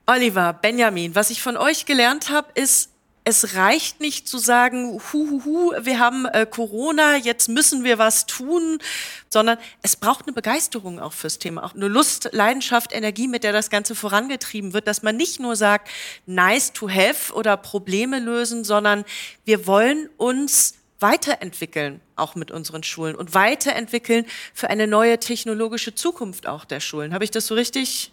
Oliver, 0.06 0.52
Benjamin, 0.52 1.14
was 1.14 1.30
ich 1.30 1.42
von 1.42 1.56
euch 1.56 1.86
gelernt 1.86 2.30
habe, 2.30 2.48
ist, 2.54 2.90
es 3.24 3.54
reicht 3.54 4.00
nicht 4.00 4.26
zu 4.26 4.38
sagen, 4.38 5.00
huhuhu, 5.12 5.72
wir 5.80 6.00
haben 6.00 6.26
äh, 6.26 6.44
Corona, 6.44 7.16
jetzt 7.16 7.48
müssen 7.48 7.84
wir 7.84 7.98
was 7.98 8.26
tun, 8.26 8.80
sondern 9.28 9.58
es 9.80 9.94
braucht 9.94 10.26
eine 10.26 10.32
Begeisterung 10.32 10.98
auch 10.98 11.12
fürs 11.12 11.38
Thema, 11.38 11.62
auch 11.62 11.76
eine 11.76 11.86
Lust, 11.86 12.30
Leidenschaft, 12.32 12.92
Energie, 12.92 13.28
mit 13.28 13.44
der 13.44 13.52
das 13.52 13.70
Ganze 13.70 13.94
vorangetrieben 13.94 14.72
wird, 14.72 14.88
dass 14.88 15.04
man 15.04 15.16
nicht 15.16 15.38
nur 15.38 15.54
sagt, 15.54 15.88
nice 16.26 16.72
to 16.72 16.90
have 16.90 17.32
oder 17.32 17.56
Probleme 17.56 18.18
lösen, 18.18 18.64
sondern 18.64 19.04
wir 19.44 19.68
wollen 19.68 20.08
uns 20.16 20.74
weiterentwickeln, 20.98 22.00
auch 22.16 22.34
mit 22.34 22.50
unseren 22.50 22.82
Schulen 22.82 23.14
und 23.14 23.34
weiterentwickeln 23.34 24.26
für 24.52 24.68
eine 24.68 24.88
neue 24.88 25.20
technologische 25.20 25.94
Zukunft 25.94 26.48
auch 26.48 26.64
der 26.64 26.80
Schulen. 26.80 27.14
Habe 27.14 27.22
ich 27.22 27.30
das 27.30 27.46
so 27.46 27.54
richtig 27.54 28.12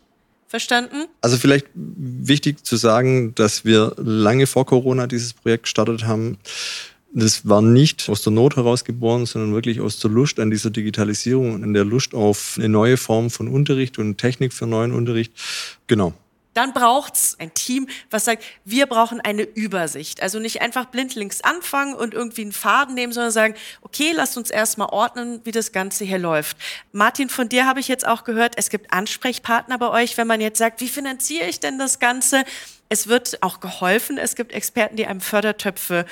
verstanden? 0.49 1.05
Also 1.21 1.37
vielleicht 1.37 1.67
wichtig 1.75 2.65
zu 2.65 2.75
sagen, 2.75 3.33
dass 3.35 3.63
wir 3.63 3.93
lange 3.97 4.47
vor 4.47 4.65
Corona 4.65 5.07
dieses 5.07 5.33
Projekt 5.33 5.63
gestartet 5.63 6.05
haben. 6.05 6.37
Das 7.13 7.47
war 7.47 7.61
nicht 7.61 8.09
aus 8.09 8.23
der 8.23 8.33
Not 8.33 8.55
heraus 8.55 8.83
geboren, 8.83 9.25
sondern 9.25 9.53
wirklich 9.53 9.79
aus 9.79 9.99
der 9.99 10.11
Lust 10.11 10.39
an 10.39 10.51
dieser 10.51 10.71
Digitalisierung 10.71 11.53
und 11.53 11.63
an 11.63 11.73
der 11.73 11.85
Lust 11.85 12.13
auf 12.13 12.55
eine 12.57 12.69
neue 12.69 12.97
Form 12.97 13.29
von 13.29 13.47
Unterricht 13.47 13.97
und 13.99 14.17
Technik 14.17 14.51
für 14.53 14.67
neuen 14.67 14.91
Unterricht. 14.91 15.33
Genau. 15.87 16.13
Dann 16.53 16.73
braucht's 16.73 17.35
ein 17.39 17.53
Team, 17.53 17.87
was 18.09 18.25
sagt, 18.25 18.43
wir 18.65 18.87
brauchen 18.87 19.21
eine 19.21 19.43
Übersicht. 19.43 20.21
Also 20.21 20.39
nicht 20.39 20.61
einfach 20.61 20.85
blindlings 20.85 21.41
anfangen 21.41 21.93
und 21.93 22.13
irgendwie 22.13 22.41
einen 22.41 22.51
Faden 22.51 22.95
nehmen, 22.95 23.13
sondern 23.13 23.31
sagen, 23.31 23.55
okay, 23.81 24.11
lasst 24.13 24.37
uns 24.37 24.49
erstmal 24.49 24.89
ordnen, 24.89 25.41
wie 25.43 25.51
das 25.51 25.71
Ganze 25.71 26.05
hier 26.05 26.19
läuft. 26.19 26.57
Martin, 26.91 27.29
von 27.29 27.49
dir 27.49 27.65
habe 27.65 27.79
ich 27.79 27.87
jetzt 27.87 28.07
auch 28.07 28.23
gehört, 28.23 28.55
es 28.57 28.69
gibt 28.69 28.91
Ansprechpartner 28.91 29.77
bei 29.77 29.89
euch, 29.89 30.17
wenn 30.17 30.27
man 30.27 30.41
jetzt 30.41 30.57
sagt, 30.57 30.81
wie 30.81 30.89
finanziere 30.89 31.47
ich 31.47 31.59
denn 31.59 31.77
das 31.77 31.99
Ganze? 31.99 32.43
Es 32.89 33.07
wird 33.07 33.43
auch 33.43 33.59
geholfen. 33.59 34.17
Es 34.17 34.35
gibt 34.35 34.51
Experten, 34.51 34.95
die 34.95 35.05
einem 35.05 35.21
Fördertöpfe 35.21 36.05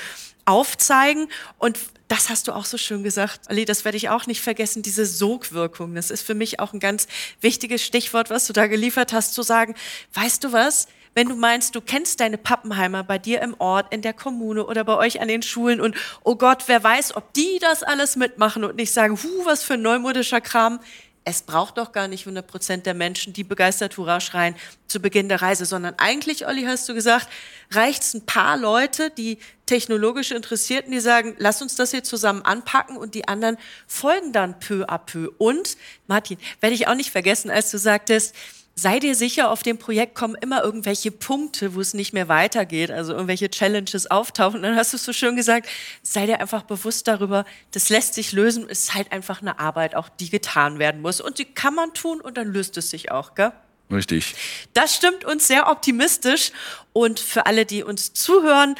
aufzeigen. 0.47 1.29
Und 1.57 1.77
das 2.07 2.29
hast 2.29 2.47
du 2.47 2.53
auch 2.53 2.65
so 2.65 2.77
schön 2.77 3.03
gesagt, 3.03 3.49
Ali, 3.49 3.65
das 3.65 3.85
werde 3.85 3.97
ich 3.97 4.09
auch 4.09 4.27
nicht 4.27 4.41
vergessen, 4.41 4.81
diese 4.81 5.05
Sogwirkung. 5.05 5.93
Das 5.93 6.09
ist 6.09 6.21
für 6.21 6.35
mich 6.35 6.59
auch 6.59 6.73
ein 6.73 6.79
ganz 6.79 7.07
wichtiges 7.41 7.83
Stichwort, 7.83 8.29
was 8.29 8.47
du 8.47 8.53
da 8.53 8.67
geliefert 8.67 9.13
hast, 9.13 9.33
zu 9.33 9.41
sagen, 9.41 9.75
weißt 10.13 10.43
du 10.43 10.53
was? 10.53 10.87
Wenn 11.13 11.29
du 11.29 11.35
meinst, 11.35 11.73
du 11.73 11.81
kennst 11.81 12.19
deine 12.19 12.37
Pappenheimer 12.37 13.03
bei 13.03 13.17
dir 13.17 13.41
im 13.41 13.55
Ort, 13.57 13.91
in 13.91 14.03
der 14.03 14.13
Kommune 14.13 14.65
oder 14.65 14.83
bei 14.83 14.95
euch 14.95 15.19
an 15.19 15.27
den 15.27 15.41
Schulen 15.41 15.81
und 15.81 15.95
oh 16.23 16.35
Gott, 16.35 16.65
wer 16.67 16.83
weiß, 16.83 17.15
ob 17.15 17.33
die 17.33 17.57
das 17.59 17.81
alles 17.81 18.15
mitmachen 18.15 18.63
und 18.63 18.75
nicht 18.75 18.93
sagen, 18.93 19.17
hu, 19.17 19.45
was 19.45 19.63
für 19.63 19.73
ein 19.73 19.81
neumodischer 19.81 20.41
Kram 20.41 20.79
es 21.27 21.41
braucht 21.41 21.77
doch 21.77 21.91
gar 21.91 22.07
nicht 22.07 22.21
100 22.21 22.47
Prozent 22.47 22.85
der 22.85 22.93
Menschen, 22.93 23.33
die 23.33 23.43
begeistert 23.43 23.97
Hurra 23.97 24.21
schreien 24.21 24.55
zu 24.87 25.01
Beginn 25.01 25.27
der 25.27 25.41
Reise, 25.41 25.65
sondern 25.65 25.93
eigentlich, 25.97 26.47
Olli, 26.47 26.63
hast 26.63 26.87
du 26.87 26.93
gesagt, 26.93 27.27
reicht 27.69 28.01
es 28.01 28.13
ein 28.13 28.25
paar 28.25 28.55
Leute, 28.55 29.09
die 29.09 29.37
technologisch 29.65 30.31
Interessierten, 30.31 30.89
die 30.93 31.01
sagen, 31.01 31.35
lass 31.37 31.61
uns 31.61 31.75
das 31.75 31.91
hier 31.91 32.05
zusammen 32.05 32.43
anpacken 32.43 32.95
und 32.95 33.13
die 33.13 33.27
anderen 33.27 33.57
folgen 33.87 34.31
dann 34.31 34.57
peu 34.61 34.85
à 34.85 34.97
peu. 34.97 35.29
Und, 35.37 35.75
Martin, 36.07 36.37
werde 36.61 36.75
ich 36.75 36.87
auch 36.87 36.95
nicht 36.95 37.11
vergessen, 37.11 37.51
als 37.51 37.71
du 37.71 37.77
sagtest, 37.77 38.33
sei 38.77 38.99
dir 38.99 39.15
sicher, 39.15 39.49
auf 39.49 39.63
dem 39.63 39.79
Projekt 39.79 40.13
kommen 40.13 40.35
immer 40.35 40.63
irgendwelche 40.63 41.11
Punkte, 41.11 41.73
wo 41.73 41.81
es 41.81 41.95
nicht 41.95 42.13
mehr 42.13 42.27
weitergeht, 42.27 42.91
also 42.91 43.11
irgendwelche 43.11 43.49
Challenges 43.49 44.09
auftauchen. 44.09 44.57
Und 44.57 44.63
dann 44.63 44.75
hast 44.75 44.93
du 44.93 44.97
so 44.97 45.13
schön 45.13 45.35
gesagt, 45.35 45.67
sei 46.03 46.27
dir 46.27 46.39
einfach 46.39 46.61
bewusst 46.61 47.07
darüber, 47.07 47.43
das 47.71 47.89
lässt 47.89 48.13
sich 48.13 48.31
lösen, 48.31 48.67
es 48.69 48.83
ist 48.83 48.93
halt 48.93 49.11
einfach 49.11 49.41
eine 49.41 49.59
Arbeit, 49.59 49.95
auch 49.95 50.09
die 50.09 50.29
getan 50.29 50.77
werden 50.77 51.01
muss. 51.01 51.19
Und 51.19 51.39
die 51.39 51.45
kann 51.45 51.73
man 51.73 51.93
tun 51.95 52.21
und 52.21 52.37
dann 52.37 52.53
löst 52.53 52.77
es 52.77 52.91
sich 52.91 53.11
auch, 53.11 53.33
gell? 53.33 53.51
Richtig. 53.91 54.35
Das 54.73 54.95
stimmt 54.95 55.25
uns 55.25 55.47
sehr 55.47 55.69
optimistisch. 55.69 56.51
Und 56.93 57.19
für 57.19 57.47
alle, 57.47 57.65
die 57.65 57.83
uns 57.83 58.13
zuhören, 58.13 58.75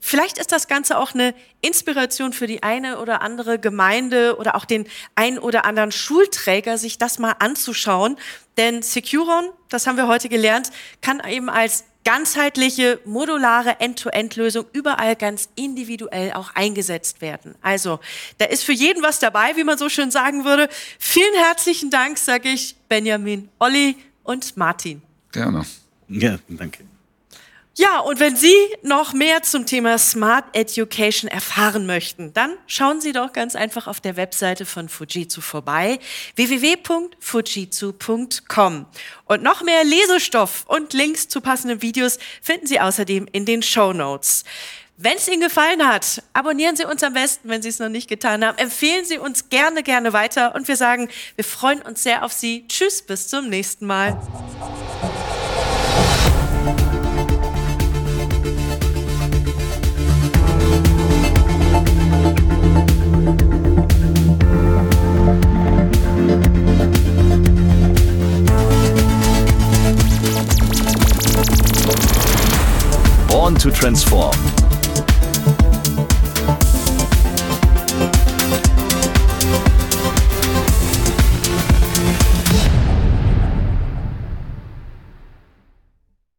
Vielleicht 0.00 0.38
ist 0.38 0.52
das 0.52 0.68
Ganze 0.68 0.98
auch 0.98 1.14
eine 1.14 1.34
Inspiration 1.60 2.32
für 2.32 2.46
die 2.46 2.62
eine 2.62 2.98
oder 3.00 3.22
andere 3.22 3.58
Gemeinde 3.58 4.36
oder 4.38 4.54
auch 4.54 4.64
den 4.64 4.86
ein 5.14 5.38
oder 5.38 5.64
anderen 5.64 5.92
Schulträger, 5.92 6.78
sich 6.78 6.98
das 6.98 7.18
mal 7.18 7.34
anzuschauen. 7.38 8.16
Denn 8.56 8.82
Securon, 8.82 9.50
das 9.68 9.86
haben 9.86 9.96
wir 9.96 10.08
heute 10.08 10.28
gelernt, 10.28 10.70
kann 11.00 11.20
eben 11.28 11.48
als 11.50 11.84
ganzheitliche, 12.04 13.00
modulare 13.04 13.80
End-to-End-Lösung 13.80 14.64
überall 14.72 15.14
ganz 15.14 15.50
individuell 15.56 16.32
auch 16.32 16.54
eingesetzt 16.54 17.20
werden. 17.20 17.54
Also, 17.60 18.00
da 18.38 18.46
ist 18.46 18.64
für 18.64 18.72
jeden 18.72 19.02
was 19.02 19.18
dabei, 19.18 19.56
wie 19.56 19.64
man 19.64 19.76
so 19.76 19.90
schön 19.90 20.10
sagen 20.10 20.46
würde. 20.46 20.68
Vielen 20.98 21.34
herzlichen 21.34 21.90
Dank, 21.90 22.16
sage 22.16 22.48
ich 22.48 22.76
Benjamin, 22.88 23.50
Olli 23.58 23.96
und 24.22 24.56
Martin. 24.56 25.02
Gerne. 25.32 25.66
Ja, 26.08 26.38
danke. 26.48 26.84
Ja, 27.78 28.00
und 28.00 28.18
wenn 28.18 28.34
Sie 28.34 28.56
noch 28.82 29.12
mehr 29.12 29.44
zum 29.44 29.64
Thema 29.64 29.98
Smart 29.98 30.46
Education 30.52 31.30
erfahren 31.30 31.86
möchten, 31.86 32.32
dann 32.32 32.56
schauen 32.66 33.00
Sie 33.00 33.12
doch 33.12 33.32
ganz 33.32 33.54
einfach 33.54 33.86
auf 33.86 34.00
der 34.00 34.16
Webseite 34.16 34.66
von 34.66 34.88
Fujitsu 34.88 35.40
vorbei, 35.40 36.00
www.fujitsu.com. 36.34 38.86
Und 39.26 39.42
noch 39.44 39.62
mehr 39.62 39.84
Lesestoff 39.84 40.64
und 40.66 40.92
Links 40.92 41.28
zu 41.28 41.40
passenden 41.40 41.80
Videos 41.80 42.18
finden 42.42 42.66
Sie 42.66 42.80
außerdem 42.80 43.28
in 43.30 43.46
den 43.46 43.62
Show 43.62 43.92
Notes. 43.92 44.42
Wenn 44.96 45.16
es 45.16 45.28
Ihnen 45.28 45.42
gefallen 45.42 45.86
hat, 45.86 46.24
abonnieren 46.32 46.74
Sie 46.74 46.84
uns 46.84 47.04
am 47.04 47.12
besten, 47.12 47.48
wenn 47.48 47.62
Sie 47.62 47.68
es 47.68 47.78
noch 47.78 47.90
nicht 47.90 48.08
getan 48.08 48.44
haben. 48.44 48.58
Empfehlen 48.58 49.04
Sie 49.04 49.18
uns 49.18 49.50
gerne, 49.50 49.84
gerne 49.84 50.12
weiter. 50.12 50.56
Und 50.56 50.66
wir 50.66 50.76
sagen, 50.76 51.08
wir 51.36 51.44
freuen 51.44 51.80
uns 51.82 52.02
sehr 52.02 52.24
auf 52.24 52.32
Sie. 52.32 52.66
Tschüss, 52.66 53.02
bis 53.02 53.28
zum 53.28 53.48
nächsten 53.48 53.86
Mal. 53.86 54.20
Born 73.38 73.54
to 73.54 73.70
Transform. 73.70 74.57